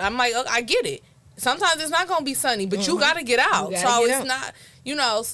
[0.00, 1.02] I'm like, uh, I get it.
[1.38, 3.72] Sometimes it's not gonna be sunny, but you gotta get out.
[3.72, 3.86] Mm-hmm.
[3.86, 4.26] so it's out.
[4.26, 4.52] not,
[4.84, 5.24] you know.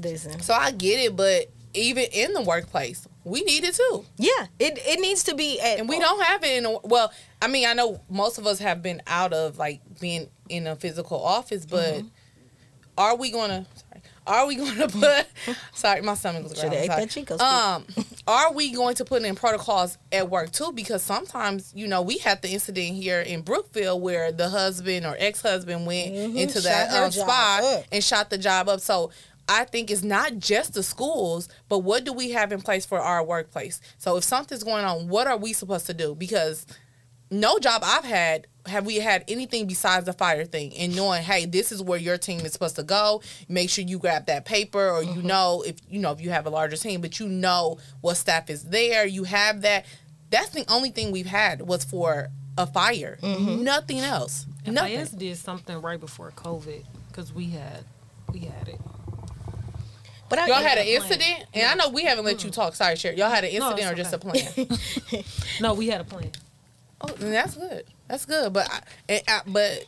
[0.00, 0.40] listen.
[0.40, 4.78] So I get it, but even in the workplace, we need it too, Yeah, it
[4.84, 5.78] it needs to be at.
[5.78, 6.66] and we don't have it in.
[6.66, 7.12] A, well,
[7.42, 10.76] I mean, I know most of us have been out of like being in a
[10.76, 12.06] physical office, but Mm-hmm.
[12.96, 13.66] are we gonna?
[13.74, 15.26] Sorry, are we gonna put?
[15.72, 16.78] sorry, my stomach was growling.
[16.78, 17.00] ate Sorry.
[17.00, 17.46] that Chick-O-Stick.
[17.48, 17.86] Um,
[18.26, 20.72] are we going to put in protocols at work too?
[20.72, 25.16] Because sometimes, you know, we had the incident here in Brookfield where the husband or
[25.18, 27.84] ex-husband went into Shot that um, job spot up.
[27.90, 28.80] and shot the job up.
[28.80, 29.10] So
[29.48, 33.00] I think it's not just the schools, but what do we have in place for
[33.00, 33.80] our workplace?
[33.96, 36.14] So if something's going on, what are we supposed to do?
[36.14, 36.66] Because
[37.30, 41.46] no job I've had have we had anything besides the fire thing and knowing hey
[41.46, 43.22] this is where your team is supposed to go.
[43.48, 45.26] Make sure you grab that paper or you mm-hmm.
[45.26, 48.50] know if you know if you have a larger team but you know what staff
[48.50, 49.06] is there.
[49.06, 49.86] You have that.
[50.30, 52.28] That's the only thing we've had was for
[52.58, 53.18] a fire.
[53.22, 53.62] Mm-hmm.
[53.62, 54.46] Nothing else.
[54.66, 54.98] Nothing.
[54.98, 57.84] FIS did something right before COVID because we had
[58.32, 58.80] we had it.
[60.28, 61.02] But I, y'all had an plan.
[61.02, 63.16] incident and i know we haven't let you talk sorry Sherry.
[63.16, 65.24] y'all had an No, incident or it's just a plan
[65.60, 66.30] No, we had a plan.
[67.00, 67.84] Oh, then that's good.
[68.08, 68.52] That's good.
[68.52, 69.84] But I, and I, but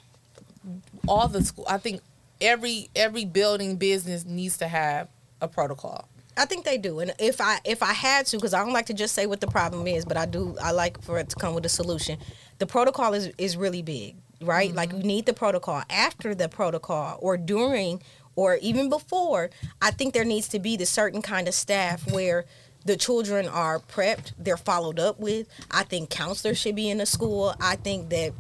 [1.08, 2.00] all the school, I think
[2.40, 5.08] every every building business needs to have
[5.40, 6.08] a protocol.
[6.36, 8.86] I think they do, and if I if I had to, because I don't like
[8.86, 10.56] to just say what the problem is, but I do.
[10.62, 12.18] I like for it to come with a solution.
[12.58, 14.68] The protocol is is really big, right?
[14.68, 14.76] Mm-hmm.
[14.76, 18.02] Like you need the protocol after the protocol or during
[18.40, 19.50] or even before.
[19.82, 22.46] I think there needs to be the certain kind of staff where
[22.86, 25.46] the children are prepped, they're followed up with.
[25.70, 27.54] I think counselors should be in the school.
[27.60, 28.32] I think that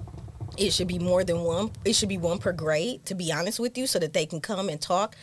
[0.56, 3.60] it should be more than one it should be one per grade to be honest
[3.60, 5.14] with you so that they can come and talk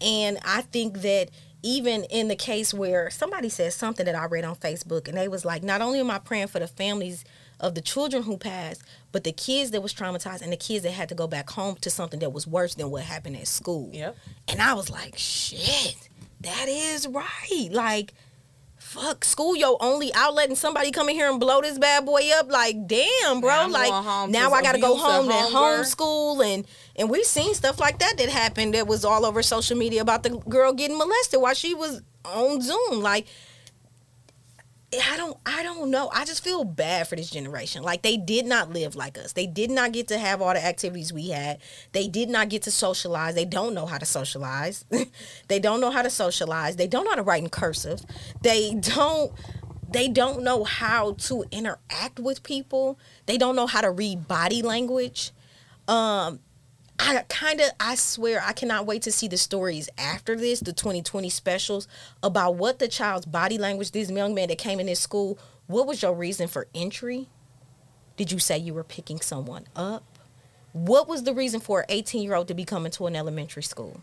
[0.00, 1.28] and i think that
[1.64, 5.26] even in the case where somebody said something that i read on facebook and they
[5.26, 7.24] was like not only am i praying for the families
[7.60, 8.82] of the children who passed
[9.12, 11.76] but the kids that was traumatized and the kids that had to go back home
[11.76, 13.90] to something that was worse than what happened at school.
[13.92, 14.16] Yep.
[14.48, 16.08] and i was like shit
[16.40, 17.68] that is right.
[17.70, 18.12] Like
[18.78, 22.22] fuck school your only outlet and somebody come in here and blow this bad boy
[22.34, 22.50] up?
[22.50, 23.66] Like damn bro.
[23.66, 27.98] Now like now i gotta go home and homeschool and and we've seen stuff like
[27.98, 31.54] that that happened that was all over social media about the girl getting molested while
[31.54, 33.02] she was on zoom.
[33.02, 33.26] Like
[35.00, 36.10] I don't I don't know.
[36.12, 37.82] I just feel bad for this generation.
[37.82, 39.32] Like they did not live like us.
[39.32, 41.58] They did not get to have all the activities we had.
[41.92, 43.34] They did not get to socialize.
[43.34, 44.84] They don't know how to socialize.
[45.48, 46.76] they don't know how to socialize.
[46.76, 48.00] They don't know how to write in cursive.
[48.42, 49.32] They don't
[49.88, 52.98] they don't know how to interact with people.
[53.26, 55.32] They don't know how to read body language.
[55.88, 56.40] Um
[56.98, 60.72] I kind of, I swear, I cannot wait to see the stories after this, the
[60.72, 61.88] 2020 specials,
[62.22, 65.86] about what the child's body language, this young man that came in this school, what
[65.86, 67.28] was your reason for entry?
[68.16, 70.04] Did you say you were picking someone up?
[70.72, 73.62] What was the reason for an 18 year old to be coming to an elementary
[73.62, 74.00] school?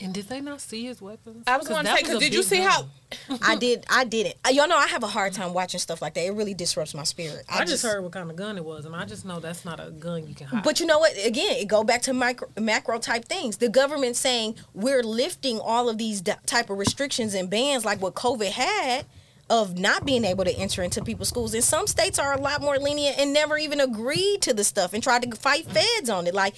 [0.00, 1.44] And did they not see his weapons?
[1.46, 2.70] I was going to say, because did you see gun.
[2.70, 3.38] how?
[3.42, 4.36] I did, I didn't.
[4.50, 6.24] Y'all know I have a hard time watching stuff like that.
[6.24, 7.44] It really disrupts my spirit.
[7.48, 9.80] I, just heard what kind of gun it was, and I just know that's not
[9.80, 10.64] a gun you can hide.
[10.64, 11.12] But you know what?
[11.24, 13.58] Again, it go back to micro, macro type things.
[13.58, 18.00] The government saying we're lifting all of these d- type of restrictions and bans, like
[18.00, 19.06] what COVID had
[19.50, 21.52] of not being able to enter into people's schools.
[21.52, 24.94] And some states are a lot more lenient and never even agreed to the stuff
[24.94, 26.32] and tried to fight feds on it.
[26.32, 26.54] Like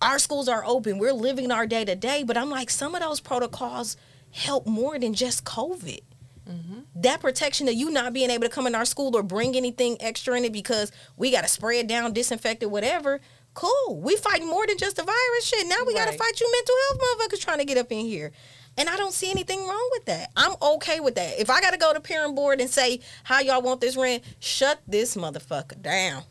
[0.00, 3.00] our schools are open, we're living our day to day, but I'm like some of
[3.00, 3.96] those protocols
[4.30, 6.00] help more than just COVID.
[6.48, 6.78] Mm-hmm.
[6.96, 9.96] That protection of you not being able to come in our school or bring anything
[10.00, 13.20] extra in it because we got to spray it down, disinfect it, whatever.
[13.54, 14.00] Cool.
[14.00, 15.66] We fight more than just the virus shit.
[15.66, 18.32] Now we got to fight you mental health motherfuckers trying to get up in here.
[18.78, 20.30] And I don't see anything wrong with that.
[20.36, 21.40] I'm okay with that.
[21.40, 24.22] If I got to go to parent board and say how y'all want this rent,
[24.38, 26.22] shut this motherfucker down.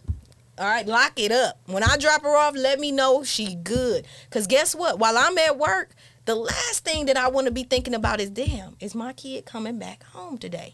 [0.60, 1.60] All right, lock it up.
[1.68, 4.08] When I drop her off, let me know she good.
[4.32, 4.97] Cause guess what?
[4.97, 5.91] While I'm at work,
[6.26, 9.45] the last thing that I want to be thinking about is, damn, is my kid
[9.45, 10.74] coming back home today?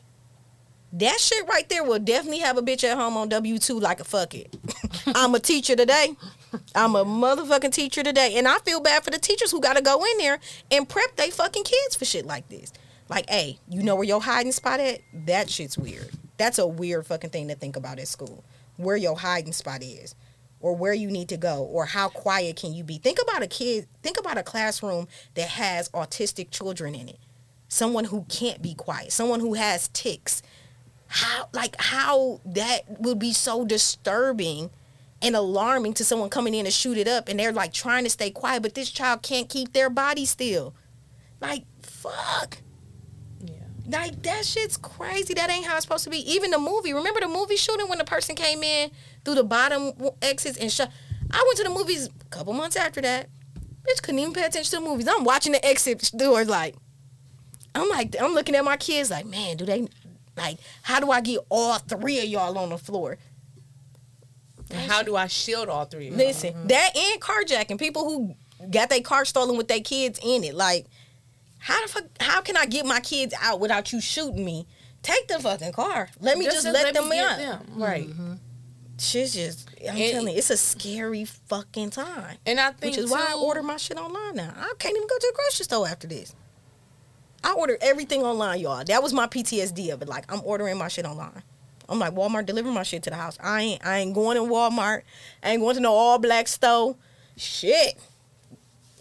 [0.93, 3.99] That shit right there will definitely have a bitch at home on W two like
[3.99, 4.55] a fuck it.
[5.07, 6.15] I'm a teacher today.
[6.75, 9.81] I'm a motherfucking teacher today, and I feel bad for the teachers who got to
[9.81, 12.71] go in there and prep they fucking kids for shit like this.
[13.09, 15.01] Like, hey, you know where your hiding spot at?
[15.25, 16.11] That shit's weird.
[16.37, 18.43] That's a weird fucking thing to think about at school.
[18.77, 20.15] Where your hiding spot is,
[20.59, 22.97] or where you need to go, or how quiet can you be?
[22.97, 23.87] Think about a kid.
[24.01, 27.19] Think about a classroom that has autistic children in it.
[27.67, 29.11] Someone who can't be quiet.
[29.11, 30.41] Someone who has tics
[31.13, 34.71] how like how that would be so disturbing
[35.21, 38.09] and alarming to someone coming in to shoot it up and they're like trying to
[38.09, 40.73] stay quiet but this child can't keep their body still
[41.39, 42.57] like fuck.
[43.87, 45.33] Like that shit's crazy.
[45.33, 46.17] That ain't how it's supposed to be.
[46.31, 46.93] Even the movie.
[46.93, 48.91] Remember the movie shooting when the person came in
[49.23, 50.91] through the bottom exits and shut?
[51.31, 53.29] I went to the movies a couple months after that.
[53.87, 55.07] Bitch couldn't even pay attention to the movies.
[55.09, 56.75] I'm watching the exit doors like
[57.75, 59.87] i'm like i'm looking at my kids like man do they
[60.37, 63.17] like how do i get all three of y'all on the floor?
[64.73, 66.09] And how do I shield all three?
[66.09, 66.67] Listen, mm-hmm.
[66.67, 67.79] that and carjacking.
[67.79, 68.35] People who
[68.69, 70.55] got their car stolen with their kids in it.
[70.55, 70.87] Like,
[71.63, 72.03] how the fuck?
[72.19, 74.67] How can I get my kids out without you shooting me?
[75.01, 76.09] Take the fucking car.
[76.19, 77.37] Let me just, let, them me out.
[77.37, 77.67] get them.
[77.75, 78.09] Right.
[78.99, 79.69] Shit's just.
[79.81, 82.37] I'm And- telling you, it's a scary fucking time.
[82.45, 84.53] And I think Which is why I order my shit online now.
[84.55, 86.35] I can't even go to the grocery store after this.
[87.45, 88.83] I order everything online, y'all.
[88.83, 90.07] That was my PTSD of it.
[90.09, 91.43] Like I'm ordering my shit online.
[91.89, 93.37] I'm like Walmart deliver my shit to the house.
[93.41, 95.01] I ain't I ain't going in Walmart.
[95.43, 96.95] I ain't going to no all black store.
[97.35, 97.95] Shit.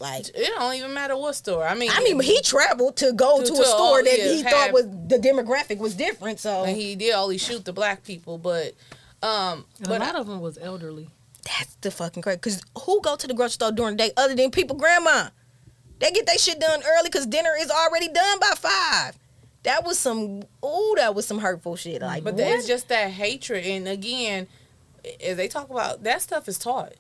[0.03, 1.65] Like It don't even matter what store.
[1.65, 4.19] I mean, I mean, he traveled to go To- to, to a store all- that
[4.19, 6.41] yeah, he have- thought was the demographic was different.
[6.41, 8.75] So and he did only shoot the black people, but
[9.23, 11.09] um, And but a lot of them was elderly.
[11.45, 12.39] that's the fucking crazy.
[12.41, 15.29] Cause who go to the grocery store during the day other than people grandma?
[16.01, 19.17] They get their shit done early because dinner is already done by five.
[19.63, 22.03] That was some ooh, that was some hurtful shit.
[22.03, 22.43] Like, but what?
[22.43, 24.49] it's just that hatred, and again,
[25.25, 26.95] as they talk about that stuff is taught.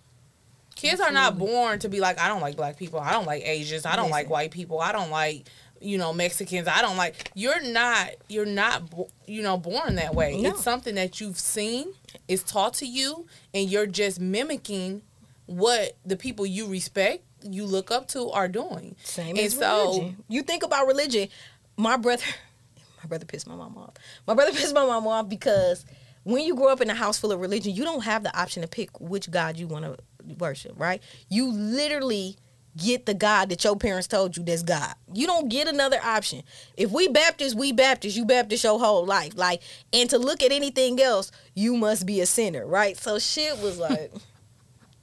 [0.82, 2.98] Kids are not born to be like, I don't like black people.
[2.98, 3.86] I don't like Asians.
[3.86, 4.80] I don't like white people.
[4.80, 5.48] I don't like
[5.80, 6.66] you know Mexicans.
[6.66, 7.30] I don't like.
[7.34, 8.10] You're not.
[8.28, 8.82] You're not.
[9.26, 10.40] You know, born that way.
[10.40, 10.50] No.
[10.50, 11.92] It's something that you've seen.
[12.26, 15.02] It's taught to you, and you're just mimicking
[15.46, 18.96] what the people you respect, you look up to, are doing.
[19.04, 20.24] Same and as so- religion.
[20.28, 21.28] You think about religion.
[21.76, 22.24] My brother,
[23.02, 23.94] my brother pissed my mom off.
[24.26, 25.84] My brother pissed my mom off because
[26.24, 28.62] when you grow up in a house full of religion, you don't have the option
[28.62, 29.96] to pick which God you want to
[30.38, 31.02] worship, right?
[31.28, 32.36] You literally
[32.76, 34.94] get the God that your parents told you that's God.
[35.12, 36.42] You don't get another option.
[36.76, 38.16] If we Baptist, we Baptist.
[38.16, 39.36] You Baptist your whole life.
[39.36, 39.62] Like,
[39.92, 42.96] and to look at anything else, you must be a sinner, right?
[42.96, 44.10] So shit was like,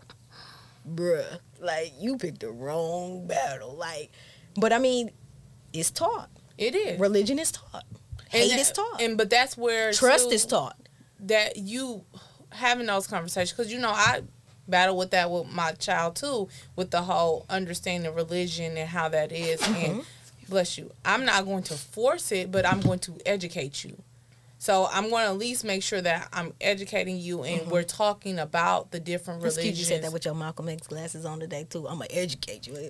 [0.89, 3.75] bruh, like you picked the wrong battle.
[3.75, 4.11] Like,
[4.55, 5.11] but I mean,
[5.73, 6.29] it's taught.
[6.57, 6.99] It is.
[6.99, 7.85] Religion is taught.
[8.31, 9.01] And Hate that- is taught.
[9.01, 10.75] And but that's where Trust too, is taught.
[11.21, 12.03] that you
[12.51, 14.21] having those conversations because you know I
[14.69, 19.09] battle with that with my child too with the whole understanding of religion and how
[19.09, 19.61] that is.
[19.61, 19.91] Mm-hmm.
[19.91, 20.05] and
[20.47, 20.91] bless you.
[21.05, 23.97] I'm not going to force it but I'm going to educate you
[24.61, 28.37] so I'm going to at least make sure that I'm educating you and we're talking
[28.39, 31.65] about the different cute religions you said that with your Malcolm X glasses on today
[31.69, 31.87] too.
[31.87, 32.75] I'm gonna educate you.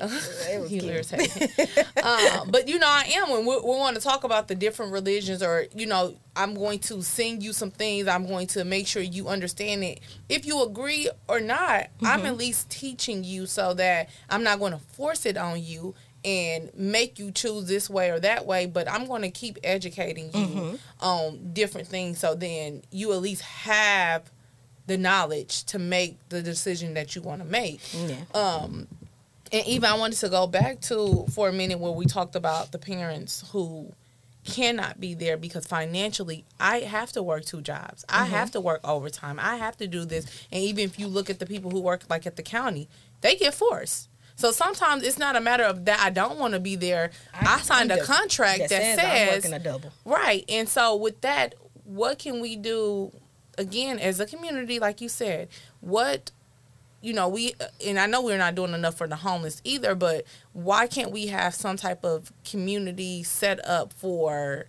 [0.49, 0.83] It was cute.
[0.83, 1.47] irritating.
[2.03, 4.91] um, but you know, I am when we, we want to talk about the different
[4.91, 8.07] religions, or you know, I'm going to sing you some things.
[8.07, 9.99] I'm going to make sure you understand it.
[10.27, 14.71] If you agree or not, I'm at least teaching you so that I'm not going
[14.71, 15.93] to force it on you
[16.25, 18.65] and make you choose this way or that way.
[18.65, 23.41] But I'm going to keep educating you on different things, so then you at least
[23.41, 24.29] have
[24.87, 27.79] the knowledge to make the decision that you want to make.
[27.93, 28.15] Yeah.
[28.33, 28.87] Um,
[29.51, 32.71] and even I wanted to go back to for a minute where we talked about
[32.71, 33.93] the parents who
[34.45, 38.05] cannot be there because financially I have to work two jobs.
[38.09, 38.31] I mm-hmm.
[38.31, 39.39] have to work overtime.
[39.39, 40.25] I have to do this.
[40.51, 42.89] And even if you look at the people who work like at the county,
[43.21, 44.08] they get forced.
[44.39, 47.11] So sometimes it's not a matter of that I don't want to be there.
[47.33, 49.91] I, signed I'm a contract that, I'm says working a double.
[50.05, 50.45] Right.
[50.47, 53.11] And so with that, what can we do
[53.57, 55.49] again as a community like you said?
[55.81, 56.31] What
[57.01, 57.53] you know, we
[57.85, 60.23] and I know we're not doing enough for the homeless either, but
[60.53, 64.67] why can't we have some type of community set up for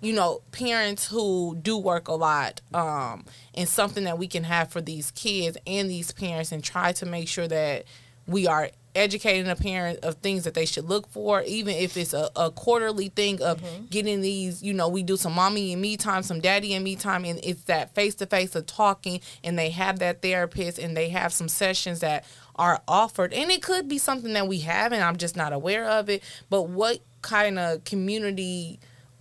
[0.00, 4.70] you know, parents who do work a lot, um, and something that we can have
[4.70, 7.84] for these kids and these parents and try to make sure that
[8.26, 12.12] we are educating a parent of things that they should look for, even if it's
[12.12, 15.96] a, a quarterly thing of getting these, you know, we do some mommy and me
[15.96, 19.58] time, some daddy and me time, and it's that face to face of talking, and
[19.58, 22.24] they have that therapist and they have some sessions that
[22.56, 23.32] are offered.
[23.32, 26.22] And it could be something that we have and I'm just not aware of it,
[26.50, 28.78] but what kind of community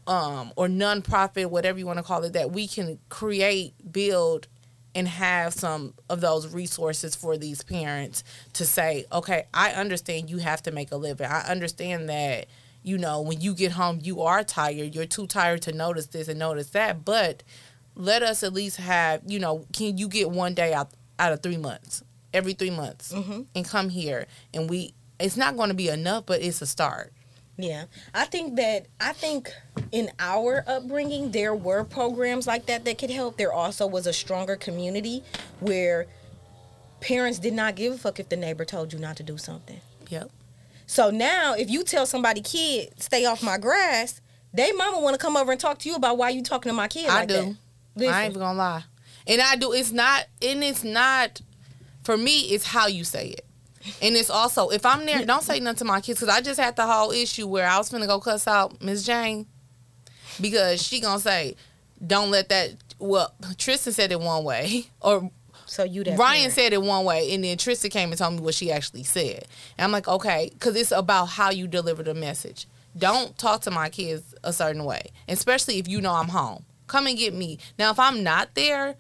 [0.07, 4.47] um, or nonprofit, whatever you want to call it, that we can create, build,
[4.94, 8.24] and have some of those resources for these parents
[8.54, 11.28] to say, okay, I understand you have to make a living.
[11.28, 12.48] I understand that,
[12.84, 14.94] you know, when you get home, you are tired.
[14.94, 17.06] You're too tired to notice this and notice that.
[17.06, 17.44] But
[17.96, 21.44] let us at least have, you know, can you get one day out out of
[21.44, 23.42] three months, every three months, mm-hmm.
[23.56, 24.94] and come here and we.
[25.20, 27.14] It's not going to be enough, but it's a start.
[27.62, 29.53] Yeah, I think that I think
[29.91, 33.38] in our upbringing there were programs like that that could help.
[33.38, 35.24] There also was a stronger community
[35.59, 36.07] where
[37.01, 39.80] parents did not give a fuck if the neighbor told you not to do something.
[40.09, 40.32] Yep.
[40.88, 44.22] So now, if you tell somebody, kid, stay off my grass,
[44.53, 46.76] they mama want to come over and talk to you about why you talking to
[46.76, 47.09] my kid.
[47.09, 47.55] I like do.
[47.95, 48.09] That.
[48.09, 48.84] I ain't even gonna lie.
[49.28, 49.72] And I do.
[49.72, 50.26] It's not.
[50.41, 51.41] And it's not.
[52.03, 53.45] For me, it's how you say it.
[54.02, 56.60] And it's also if I'm there, don't say nothing to my kids because I just
[56.60, 59.46] had the whole issue where I was finna go cuss out Miss Jane
[60.40, 61.56] because she gonna say,
[62.06, 65.32] "Don't let that." Well, Tristan said it one way, or
[65.66, 66.54] so you Ryan parent.
[66.54, 69.46] said it one way, and then Tristan came and told me what she actually said.
[69.78, 72.68] And I'm like, okay, because it's about how you deliver the message.
[72.98, 76.66] Don't talk to my kids a certain way, especially if you know I'm home.
[76.88, 77.58] Come and get me.
[77.80, 78.96] Now, if I'm not there,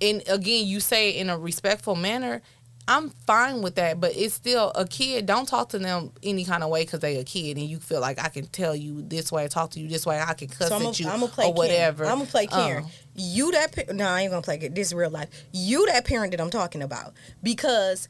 [0.00, 2.42] and again, you say it in a respectful manner,
[2.88, 4.00] I'm fine with that.
[4.00, 5.26] But it's still a kid.
[5.26, 8.00] Don't talk to them any kind of way because they a kid, and you feel
[8.00, 10.68] like I can tell you this way, talk to you this way, I can cuss
[10.68, 12.04] So I'm at you gonna play or whatever.
[12.04, 12.84] I'm gonna play Karen.
[12.84, 14.74] Um, you that pa- no, I ain't gonna play it.
[14.74, 15.28] This is real life.
[15.52, 18.08] You that parent that I'm talking about because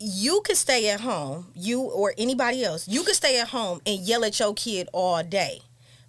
[0.00, 4.00] you could stay at home, you or anybody else, you could stay at home and
[4.00, 5.60] yell at your kid all day.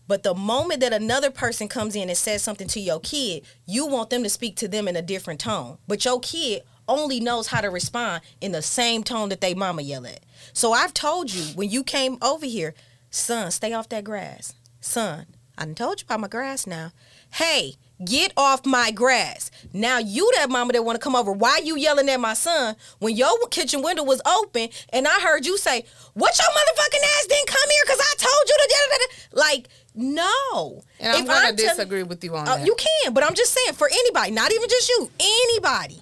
[0.07, 3.85] But the moment that another person comes in and says something to your kid, you
[3.85, 5.77] want them to speak to them in a different tone.
[5.87, 9.81] But your kid only knows how to respond in the same tone that they mama
[9.83, 10.19] yell at.
[10.53, 12.73] So I've told you when you came over here,
[13.11, 14.53] son, stay off that grass.
[14.81, 15.25] Son,
[15.57, 16.91] I done told you about my grass now.
[17.33, 19.51] Hey, get off my grass.
[19.73, 22.75] Now you that mama that want to come over, why you yelling at my son
[22.99, 27.25] when your kitchen window was open and I heard you say, "What your motherfucking ass
[27.27, 30.83] didn't come here cuz I told you to da, da, da, da." like no.
[30.99, 32.65] and I'm If gonna tell- disagree with you on uh, that.
[32.65, 36.01] you can, but I'm just saying for anybody, not even just you, anybody.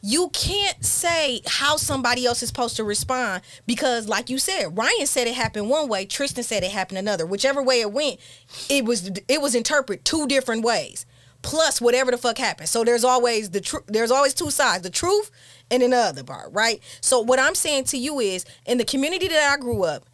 [0.00, 5.06] You can't say how somebody else is supposed to respond because, like you said, Ryan
[5.06, 7.26] said it happened one way, Tristan said it happened another.
[7.26, 8.20] Whichever way it went,
[8.68, 11.04] it was it was interpreted two different ways.
[11.42, 12.68] Plus, whatever the fuck happened.
[12.68, 13.84] So there's always the truth.
[13.86, 15.30] There's always two sides: the truth
[15.70, 16.80] and another part, right?
[17.00, 20.04] So what I'm saying to you is, in the community that I grew up,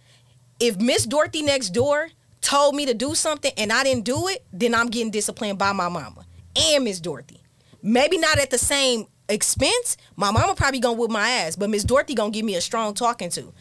[0.61, 2.09] if Miss Dorothy next door
[2.41, 5.72] told me to do something and I didn't do it, then I'm getting disciplined by
[5.72, 6.26] my mama
[6.57, 7.41] and Miss Dorothy.
[7.82, 9.96] Maybe not at the same expense.
[10.16, 12.94] My mama probably gonna whip my ass, but Miss Dorothy gonna give me a strong
[12.94, 13.52] talking to.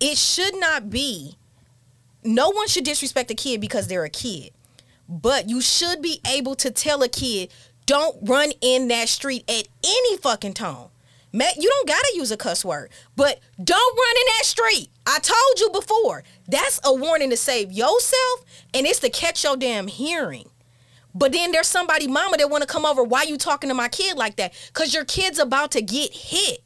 [0.00, 1.36] It should not be.
[2.22, 4.50] No one should disrespect a kid because they're a kid,
[5.08, 7.50] but you should be able to tell a kid,
[7.86, 10.90] don't run in that street at any fucking tone.
[11.32, 14.90] Matt, you don't gotta use a cuss word, but don't run in that street.
[15.06, 16.24] I told you before.
[16.46, 20.49] That's a warning to save yourself, and it's to catch your damn hearing.
[21.14, 23.02] But then there's somebody, mama, that want to come over.
[23.02, 24.52] Why you talking to my kid like that?
[24.72, 26.62] Cause your kid's about to get hit.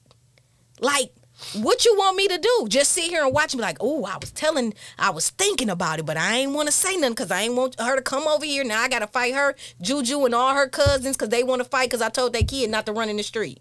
[0.80, 1.12] Like,
[1.54, 2.66] what you want me to do?
[2.68, 5.98] Just sit here and watch me like, oh, I was telling, I was thinking about
[5.98, 8.26] it, but I ain't want to say nothing because I ain't want her to come
[8.26, 8.64] over here.
[8.64, 11.90] Now I gotta fight her, Juju, and all her cousins because they want to fight
[11.90, 13.60] because I told that kid not to run in the street.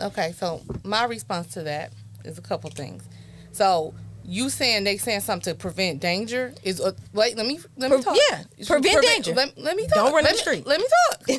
[0.00, 1.92] Okay, so my response to that
[2.24, 3.04] is a couple things.
[3.52, 3.94] So
[4.26, 8.00] you saying they saying something to prevent danger is uh, wait let me let me
[8.02, 8.16] talk.
[8.30, 9.34] yeah, prevent danger.
[9.34, 9.94] Let, let me talk.
[9.94, 10.66] Don't run let the me- street.
[10.66, 10.86] Let me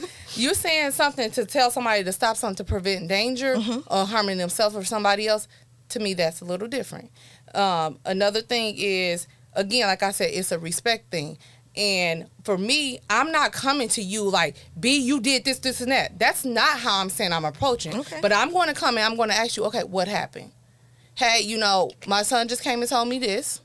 [0.01, 0.09] talk.
[0.35, 3.79] you're saying something to tell somebody to stop something to prevent danger Mm-hmm.
[3.93, 5.47] or harming themselves or somebody else.
[5.89, 7.11] To me, that's a little different.
[7.53, 11.37] Um, another thing is again, like I said, it's a respect thing.
[11.77, 15.91] And for me, I'm not coming to you like, B, you did this, this, and
[15.91, 16.17] that.
[16.17, 17.93] That's not how I'm saying I'm approaching.
[17.99, 18.19] Okay.
[18.21, 20.51] But I'm going to come and I'm going to ask you, okay, what happened?
[21.15, 23.61] Hey, you know, my son just came and told me this.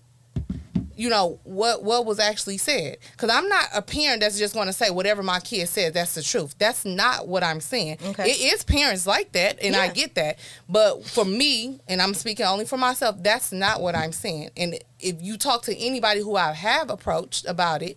[0.96, 4.66] You know what what was actually said because I'm not a parent that's just going
[4.66, 6.54] to say whatever my kid says that's the truth.
[6.58, 7.96] That's not what I'm saying.
[8.04, 8.30] Okay.
[8.30, 10.38] It is parents like that, and I get that.
[10.68, 14.50] But for me, and I'm speaking only for myself, that's not what I'm saying.
[14.58, 17.96] And if you talk to anybody who I have approached about it,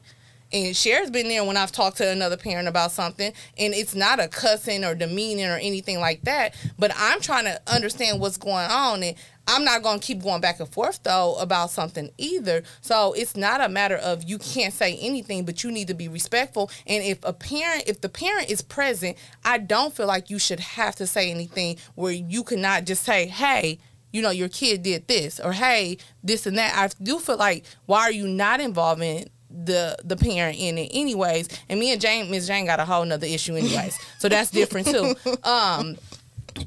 [0.53, 4.19] and Cher's been there when I've talked to another parent about something, and it's not
[4.19, 6.55] a cussing or demeaning or anything like that.
[6.77, 9.15] But I'm trying to understand what's going on, and
[9.47, 12.63] I'm not going to keep going back and forth though about something either.
[12.81, 16.07] So it's not a matter of you can't say anything, but you need to be
[16.07, 16.71] respectful.
[16.87, 20.59] And if a parent, if the parent is present, I don't feel like you should
[20.59, 23.79] have to say anything where you cannot just say, "Hey."
[24.13, 26.73] you know, your kid did this, or hey, this and that.
[26.77, 31.49] I do feel like why are you not involving the the parent in it anyways?
[31.67, 34.87] And me and Jane, Miss Jane got a whole nother issue anyways, so that's different
[34.87, 35.15] too.
[35.43, 35.97] Um,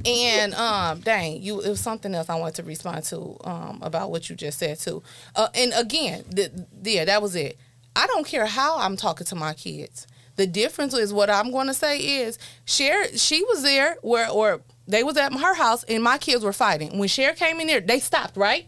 [0.04, 4.10] and um, dang, you it was something else I wanted to respond to um about
[4.10, 5.02] what you just said too.
[5.34, 6.50] Uh, and again, the,
[6.82, 7.58] yeah, that was it.
[7.94, 10.06] I don't care how I'm talking to my kids.
[10.36, 13.16] The difference is what I'm going to say is Cher.
[13.16, 16.98] She was there where or they was at her house and my kids were fighting.
[16.98, 18.66] When Cher came in there, they stopped right.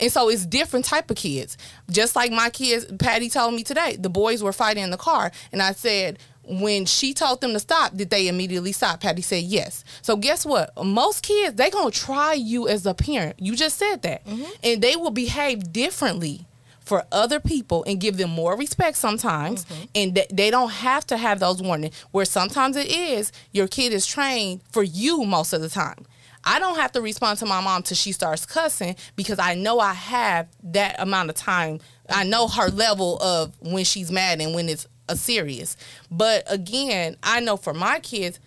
[0.00, 1.58] And so it's different type of kids.
[1.90, 5.32] Just like my kids, Patty told me today, the boys were fighting in the car,
[5.52, 6.18] and I said.
[6.48, 9.00] When she told them to stop, did they immediately stop?
[9.00, 9.84] Patty said yes.
[10.00, 10.72] So guess what?
[10.82, 13.36] Most kids they gonna try you as a parent.
[13.38, 14.50] You just said that, mm-hmm.
[14.62, 16.46] and they will behave differently
[16.88, 19.84] for other people and give them more respect sometimes mm-hmm.
[19.94, 23.92] and th- they don't have to have those warnings where sometimes it is your kid
[23.92, 26.06] is trained for you most of the time
[26.44, 29.78] i don't have to respond to my mom till she starts cussing because i know
[29.78, 31.78] i have that amount of time
[32.08, 35.76] i know her level of when she's mad and when it's a serious
[36.10, 38.38] but again i know for my kids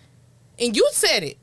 [0.58, 1.38] and you said it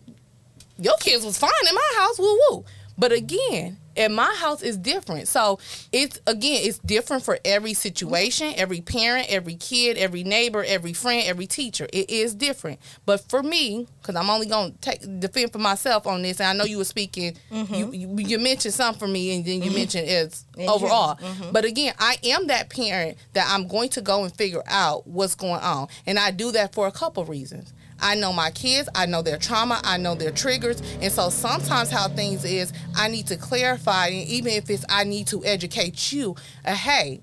[0.80, 2.66] your kids was fine in my house, woo woo.
[2.98, 5.28] But again, at my house is different.
[5.28, 5.60] So
[5.92, 11.28] it's again, it's different for every situation, every parent, every kid, every neighbor, every friend,
[11.28, 11.88] every teacher.
[11.92, 12.80] It is different.
[13.06, 16.54] But for me, because I'm only gonna take defend for myself on this, and I
[16.54, 17.74] know you were speaking, mm-hmm.
[17.74, 19.76] you, you you mentioned something for me, and then you mm-hmm.
[19.76, 21.16] mentioned it's In overall.
[21.16, 21.52] general.
[21.52, 25.36] But again, I am that parent that I'm going to go and figure out what's
[25.36, 27.74] going on, and I do that for a couple reasons.
[28.02, 31.90] I know my kids, I know their trauma, I know their triggers, and so sometimes
[31.90, 36.12] how things is, I need to clarify, and even if it's I need to educate
[36.12, 36.36] you,
[36.66, 37.22] uh, hey,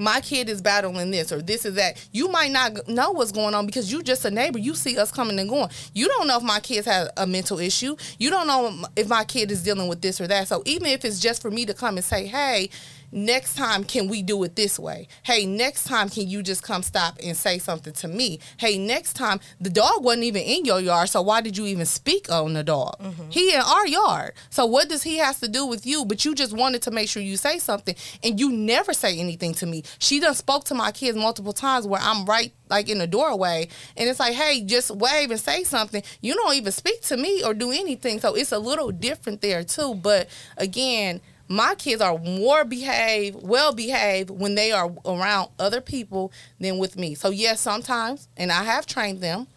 [0.00, 2.08] my kid is battling this or this is that.
[2.10, 4.58] You might not know what's going on because you're just a neighbor.
[4.58, 5.68] You see us coming and going.
[5.92, 7.96] You don't know if my kids have a mental issue.
[8.18, 10.48] You don't know if my kid is dealing with this or that.
[10.48, 12.70] So even if it's just for me to come and say, hey,
[13.12, 15.08] next time can we do it this way?
[15.22, 18.40] Hey, next time can you just come stop and say something to me?
[18.58, 21.86] Hey, next time the dog wasn't even in your yard, so why did you even
[21.86, 22.98] speak on the dog?
[23.00, 23.30] Mm-hmm.
[23.30, 24.32] He in our yard.
[24.50, 26.04] So what does he has to do with you?
[26.04, 29.54] But you just wanted to make sure you say something and you never say anything
[29.54, 29.82] to me.
[29.98, 33.68] She done spoke to my kids multiple times where I'm right like in the doorway
[33.96, 36.02] and it's like, hey, just wave and say something.
[36.20, 38.20] You don't even speak to me or do anything.
[38.20, 39.94] So it's a little different there too.
[39.94, 41.20] But again,
[41.50, 46.30] my kids are more behaved, well behaved when they are around other people
[46.60, 47.16] than with me.
[47.16, 49.48] So yes, sometimes, and I have trained them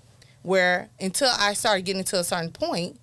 [0.42, 3.00] where until I started getting to a certain point,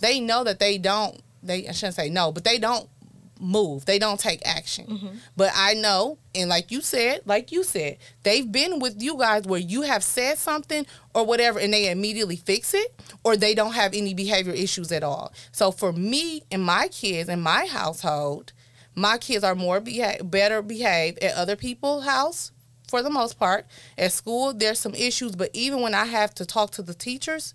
[0.00, 2.90] they know that they don't they I shouldn't say no, but they don't
[3.40, 3.84] move.
[3.84, 4.86] They don't take action.
[4.86, 5.16] Mm-hmm.
[5.36, 9.44] But I know, and like you said, like you said, they've been with you guys
[9.44, 13.72] where you have said something or whatever and they immediately fix it or they don't
[13.72, 15.32] have any behavior issues at all.
[15.52, 18.52] So for me and my kids in my household,
[18.94, 22.52] my kids are more beha- better behaved at other people's house
[22.88, 23.66] for the most part.
[23.98, 27.52] At school, there's some issues, but even when I have to talk to the teachers,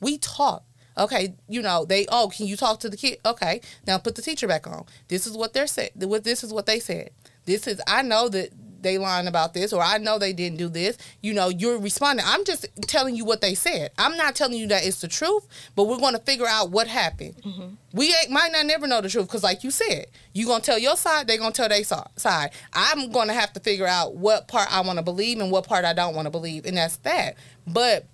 [0.00, 0.64] we talk.
[0.96, 2.06] Okay, you know they.
[2.08, 3.18] Oh, can you talk to the kid?
[3.24, 4.84] Okay, now put the teacher back on.
[5.08, 5.90] This is what they're said.
[5.94, 7.10] What this is what they said.
[7.44, 7.80] This is.
[7.86, 8.50] I know that
[8.84, 10.96] they lying about this, or I know they didn't do this.
[11.20, 12.24] You know, you're responding.
[12.28, 13.90] I'm just telling you what they said.
[13.98, 16.86] I'm not telling you that it's the truth, but we're going to figure out what
[16.86, 17.34] happened.
[17.42, 17.74] Mm-hmm.
[17.92, 20.78] We ain't, might not never know the truth because, like you said, you're gonna tell
[20.78, 22.50] your side, they're gonna tell their side.
[22.72, 25.84] I'm gonna have to figure out what part I want to believe and what part
[25.84, 27.36] I don't want to believe, and that's that.
[27.66, 28.06] But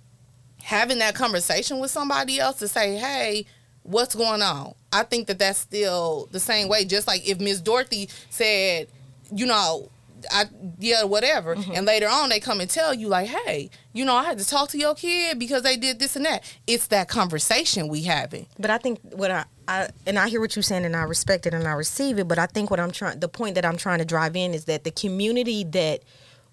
[0.61, 3.45] having that conversation with somebody else to say, hey,
[3.83, 4.73] what's going on?
[4.91, 6.85] I think that that's still the same way.
[6.85, 8.87] Just like if Miss Dorothy said,
[9.33, 9.89] you know,
[10.29, 10.45] I
[10.79, 11.71] yeah, whatever, mm-hmm.
[11.73, 14.45] and later on they come and tell you like, hey, you know, I had to
[14.45, 16.43] talk to your kid because they did this and that.
[16.67, 18.45] It's that conversation we having.
[18.59, 21.47] But I think what I, I and I hear what you're saying and I respect
[21.47, 22.27] it and I receive it.
[22.27, 24.65] But I think what I'm trying, the point that I'm trying to drive in is
[24.65, 26.01] that the community that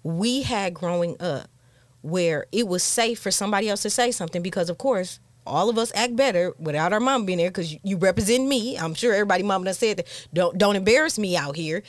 [0.03, 1.47] we had growing up,
[2.01, 5.77] where it was safe for somebody else to say something, because of course all of
[5.77, 8.77] us act better without our mom being there because you, represent me.
[8.77, 10.27] I'm sure everybody mama done said that.
[10.33, 11.83] Don't don't embarrass me out here.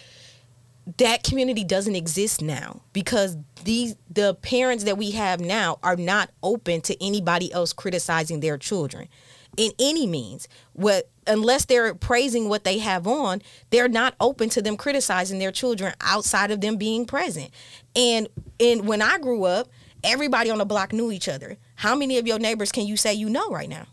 [0.96, 6.30] That community doesn't exist now because these the parents that we have now are not
[6.42, 9.08] open to anybody else criticizing their children
[9.56, 10.48] in any means.
[10.72, 15.52] What unless they're praising what they have on, they're not open to them criticizing their
[15.52, 17.50] children outside of them being present.
[17.94, 18.28] And
[18.58, 19.68] and when I grew up,
[20.04, 21.56] everybody on the block knew each other.
[21.76, 23.86] How many of your neighbors can you say you know right now?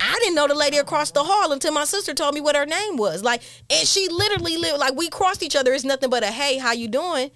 [0.00, 2.64] I didn't know the lady across the hall until my sister told me what her
[2.64, 3.22] name was.
[3.22, 5.72] Like, and she literally lived like we crossed each other.
[5.72, 7.30] It's nothing but a hey, how you doing?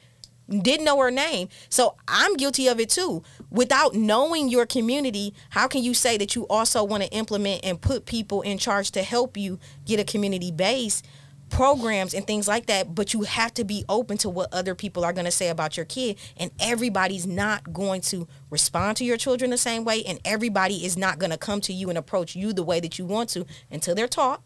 [0.48, 1.48] Didn't know her name.
[1.68, 3.22] So I'm guilty of it too.
[3.50, 7.80] Without knowing your community, how can you say that you also want to implement and
[7.80, 11.02] put people in charge to help you get a community base
[11.50, 15.04] programs and things like that, but you have to be open to what other people
[15.04, 16.18] are going to say about your kid.
[16.36, 20.02] And everybody's not going to respond to your children the same way.
[20.04, 22.98] And everybody is not going to come to you and approach you the way that
[22.98, 24.42] you want to until they're taught.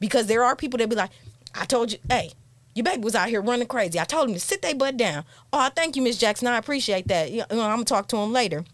[0.00, 1.10] Because there are people that be like,
[1.54, 2.32] I told you, hey,
[2.74, 4.00] your baby was out here running crazy.
[4.00, 5.24] I told him to sit their butt down.
[5.52, 6.48] Oh, thank you, Miss Jackson.
[6.48, 7.30] I appreciate that.
[7.30, 8.64] You know, I'm to talk to him later.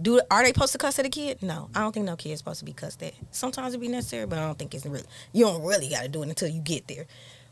[0.00, 1.42] Do are they supposed to cuss at a kid?
[1.42, 3.12] No, I don't think no kid is supposed to be cussed at.
[3.30, 5.04] Sometimes it be necessary, but I don't think it's really.
[5.32, 7.06] You don't really got to do it until you get there.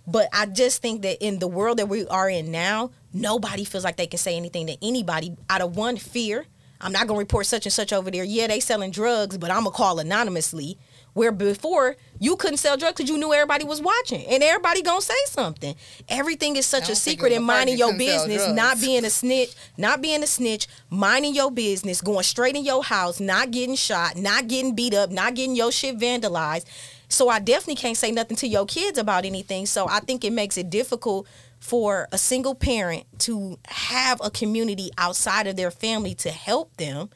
[0.07, 3.85] But I just think that in the world that we are in now, nobody feels
[3.85, 6.47] like they can say anything to anybody out of one fear.
[6.81, 8.25] I'm not gonna report such and such over there.
[8.25, 10.79] Yeah, they selling drugs, but I'm gonna call anonymously.
[11.19, 15.01] Where before you couldn't sell drugs because you knew everybody was watching and everybody gonna
[15.01, 15.75] say something.
[16.09, 20.23] Everything is such a secret and minding your business, not being a snitch, not being
[20.23, 24.77] a snitch, minding your business, going straight in your house, not getting shot, not getting
[24.77, 26.67] beat up, not getting your shit vandalized.
[27.09, 29.67] So I definitely can't say nothing to your kids about anything.
[29.67, 31.27] So I think it makes it difficult
[31.59, 37.11] for a single parent to have a community outside of their family to help them.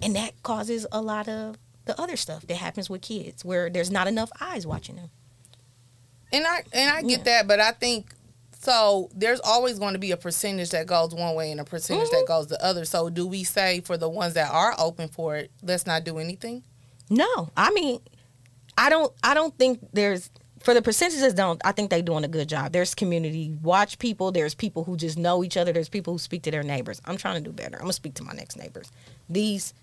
[0.00, 1.56] And that causes a lot of
[1.86, 5.10] the other stuff that happens with kids where there's not enough eyes watching them.
[6.32, 7.24] And I and I get Yeah.
[7.24, 8.12] that, but I think
[8.60, 9.10] so.
[9.14, 12.20] There's always going to be a percentage that goes one way and a percentage Mm-hmm.
[12.20, 12.84] that goes the other.
[12.84, 16.18] So do we say for the ones that are open for it, let's not do
[16.18, 16.64] anything?
[17.10, 18.00] No, I mean,
[18.78, 19.12] I don't.
[19.22, 20.30] I don't think there's
[20.60, 21.34] for the percentages.
[21.34, 22.72] Don't I think they're doing a good job.
[22.72, 24.32] There's community watch people.
[24.32, 25.72] There's people who just know each other.
[25.72, 27.00] There's people who speak to their neighbors.
[27.04, 27.76] I'm trying to do better.
[27.76, 28.90] I'm gonna speak to my next neighbors.
[29.28, 29.74] These,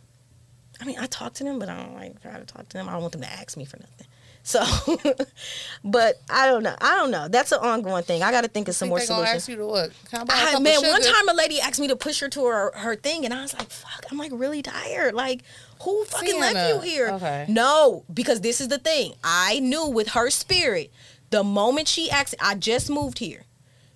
[0.82, 2.90] I mean, I talk to them, but I don't like try to talk to them.
[2.90, 4.08] I don't want them to ask me for nothing.
[4.44, 4.64] So,
[5.84, 6.76] but I don't know.
[6.82, 7.28] I don't know.
[7.28, 8.24] That's an ongoing thing.
[8.24, 9.36] I got to think of some Think more solutions.
[9.36, 9.92] ask you to what?
[10.14, 12.46] I buy a I, man, one time a lady asked me to push her to
[12.46, 15.14] her, her thing, and I was like, "Fuck!" I'm like really tired.
[15.14, 15.44] Like,
[15.84, 17.10] who fucking left you here?
[17.12, 17.46] Okay.
[17.48, 19.14] No, because this is the thing.
[19.24, 20.92] I knew with her spirit,
[21.30, 23.46] the moment she asked, I just moved here.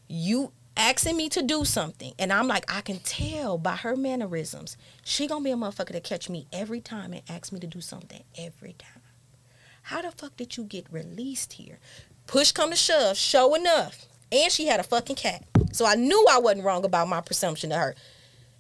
[0.07, 4.77] You asking me to do something, and I'm like, I can tell by her mannerisms,
[5.03, 7.81] she gonna be a motherfucker to catch me every time and ask me to do
[7.81, 9.02] something every time.
[9.84, 11.80] How the fuck did you get released here?
[12.27, 14.06] Push come to shove, show enough.
[14.31, 15.43] And she had a fucking cat.
[15.72, 17.95] So I knew I wasn't wrong about my presumption to her.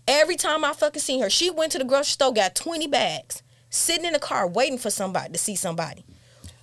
[0.07, 3.41] Every time I fucking seen her, she went to the grocery store, got 20 bags,
[3.71, 6.05] sitting in the car waiting for somebody to see somebody.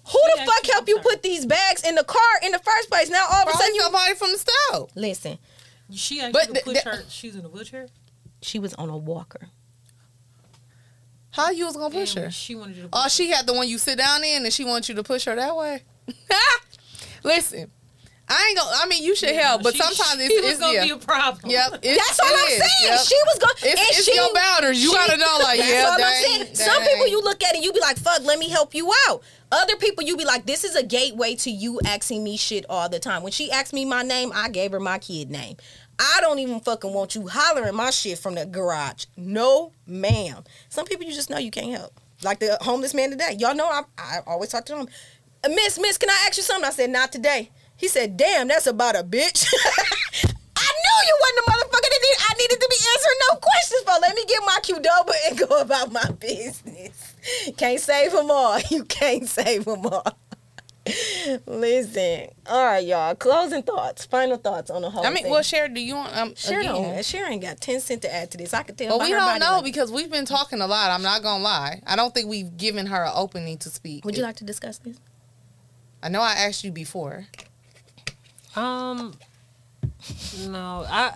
[0.05, 1.03] Who She the fuck actually helped you her.
[1.03, 3.09] put these bags in the car in the first place?
[3.11, 4.91] Now all of a sudden you somebody from the stove.
[4.95, 5.39] listen.
[5.93, 7.03] She actually But to th- push th- her.
[7.09, 7.87] She's in a wheelchair.
[8.41, 9.49] She was on a walker.
[11.33, 12.31] How you was gonna push and her?
[12.31, 12.89] She wanted you to.
[12.93, 15.03] Oh, push she had the one you sit down in, and she wants you to
[15.03, 15.83] push her that way.
[17.25, 17.71] Listen,
[18.33, 18.71] I ain't gonna.
[18.75, 19.41] I mean, you should her.
[19.41, 20.85] help, but She- sometimes she it's, it's gonna yeah.
[20.85, 21.51] be a problem.
[21.51, 21.75] Yep.
[21.83, 22.59] it's- That's all it I'm is.
[22.59, 22.93] saying.
[22.93, 23.01] Yep.
[23.01, 23.55] She was going.
[23.73, 24.83] It's, it's she, your boundaries.
[24.83, 26.55] You she- gotta know, like, That's yeah, all dang, I'm saying.
[26.55, 29.23] Some people you look at and you be like, "Fuck, let me help you out."
[29.53, 32.89] Other people you be like, "This is a gateway to you asking me shit all
[32.89, 35.57] the time." When she asked me my name, I gave her my kid name.
[35.99, 39.05] I don't even fucking want you hollering my shit from the garage.
[39.17, 40.43] No, ma'am.
[40.71, 41.93] Some people you just know you can't help.
[42.25, 43.37] Like the homeless man today.
[43.39, 44.89] Y'all know I, I always talk to him.
[45.45, 46.65] "Uh, Miss, miss, can I ask you something?
[46.67, 47.51] I said, not today.
[47.83, 49.45] He said, damn, that's about a bitch.
[50.57, 53.83] I knew you wasn't the motherfucker that need, I needed to be answering no questions
[53.83, 54.01] for.
[54.01, 57.17] Let me get my Qdoba and go about my business.
[57.57, 58.59] Can't save them all.
[58.71, 60.07] You can't save them all.
[61.47, 62.29] Listen.
[62.47, 63.15] All right, y'all.
[63.17, 64.05] Closing thoughts.
[64.07, 65.33] Final thoughts on the whole I mean, thing.
[65.33, 66.95] well, Sharon, do you want um Sharon, again?
[66.95, 68.55] don't- Sharon got 10 cents to add to this.
[68.55, 69.65] I could tell But we don't know language.
[69.73, 70.91] because we've been talking a lot.
[70.93, 71.83] I'm not gonna lie.
[71.87, 74.05] I don't think we've given her an opening to speak.
[74.05, 74.99] Would you like to discuss this?
[76.03, 77.27] I know I asked you before.
[78.57, 79.15] Um,
[80.49, 81.15] no, I.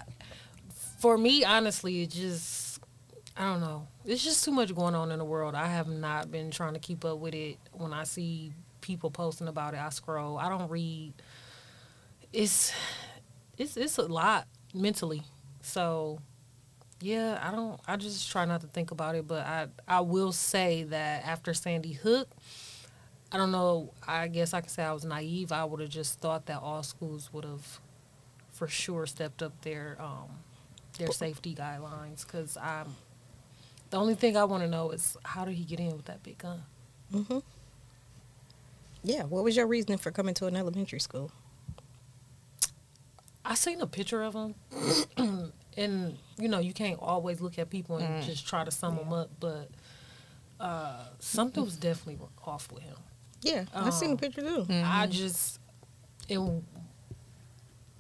[0.99, 2.81] For me, honestly, it just,
[3.37, 3.87] I don't know.
[4.05, 5.55] It's just too much going on in the world.
[5.55, 7.59] I have not been trying to keep up with it.
[7.73, 10.39] When I see people posting about it, I scroll.
[10.39, 11.13] I don't read.
[12.33, 12.73] It's,
[13.59, 15.23] it's, it's a lot mentally.
[15.63, 16.21] So,
[17.01, 17.81] Yeah, I don't.
[17.87, 21.55] I just try not to think about it, but I I will say that after
[21.55, 22.29] Sandy Hook,
[23.33, 23.93] I don't know.
[24.07, 25.51] I guess I can say I was naive.
[25.53, 27.81] I would have just thought that all schools would have,
[28.53, 30.29] for sure, stepped up their um
[30.99, 32.25] their safety guidelines.
[32.27, 32.95] Because I'm
[33.91, 36.23] the only thing I want to know is how did he get in with that
[36.23, 36.63] big gun?
[37.13, 37.39] Mm-hmm.
[39.03, 39.25] Yeah.
[39.25, 41.31] What was your reasoning for coming to an elementary school?
[43.45, 44.55] I seen a picture of him,
[45.77, 48.27] and you know you can't always look at people and Mm.
[48.27, 49.69] just try to sum them up, but
[50.59, 52.97] uh, something was definitely off with him.
[53.47, 54.67] Yeah, I seen the Um, picture too.
[54.71, 55.61] I just
[56.29, 56.65] and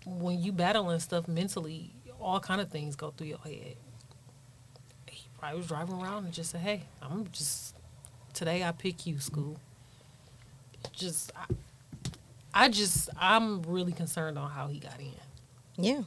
[0.04, 3.76] when you battling stuff mentally, all kind of things go through your head.
[5.08, 7.74] He probably was driving around and just said, "Hey, I'm just
[8.32, 9.58] today I pick you, school."
[10.92, 11.44] Just, I,
[12.54, 15.12] I just, I'm really concerned on how he got in.
[15.76, 16.02] Yeah.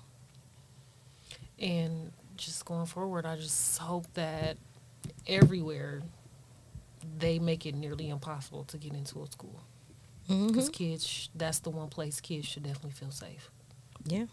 [1.59, 4.57] And just going forward, I just hope that
[5.27, 6.01] everywhere
[7.17, 9.61] they make it nearly impossible to get into a school.
[10.29, 10.47] Mm-hmm.
[10.47, 13.49] Because kids that's the one place kids should definitely feel safe.
[14.05, 14.25] Yeah.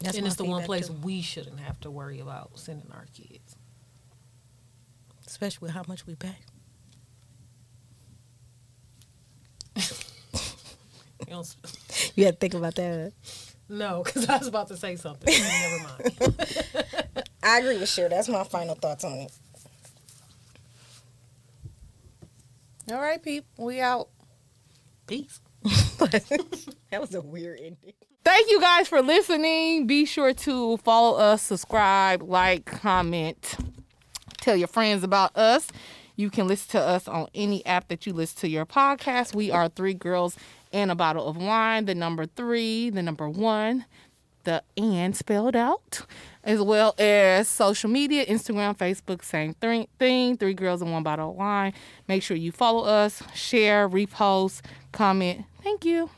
[0.00, 0.94] That's and it's the one place too.
[1.02, 3.56] we shouldn't have to worry about sending our kids.
[5.26, 6.36] especially with how much we pay.
[11.28, 11.42] You
[12.14, 13.12] You had to think about that.
[13.68, 15.32] no, because I was about to say something.
[15.32, 16.34] Never mind.
[17.42, 18.08] I agree with Cher.
[18.08, 19.32] That's my final thoughts on it.
[22.90, 23.44] All right, peep.
[23.58, 24.08] We out.
[25.08, 25.40] Peace.
[25.62, 27.94] that was a weird ending.
[28.24, 29.86] Thank you guys for listening.
[29.86, 33.56] Be sure to follow us, subscribe, like, comment,
[34.38, 35.68] tell your friends about us.
[36.14, 39.34] You can listen to us on any app that you listen to your podcast.
[39.34, 40.36] We are three girls
[40.72, 41.86] and a bottle of wine.
[41.86, 43.84] The number three, the number one,
[44.44, 46.02] the and spelled out,
[46.46, 50.36] as well as social media, Instagram, Facebook, same thing, thing.
[50.36, 51.74] Three girls and one bottle of wine.
[52.08, 54.62] Make sure you follow us, share, repost,
[54.92, 55.44] comment.
[55.62, 56.08] Thank you.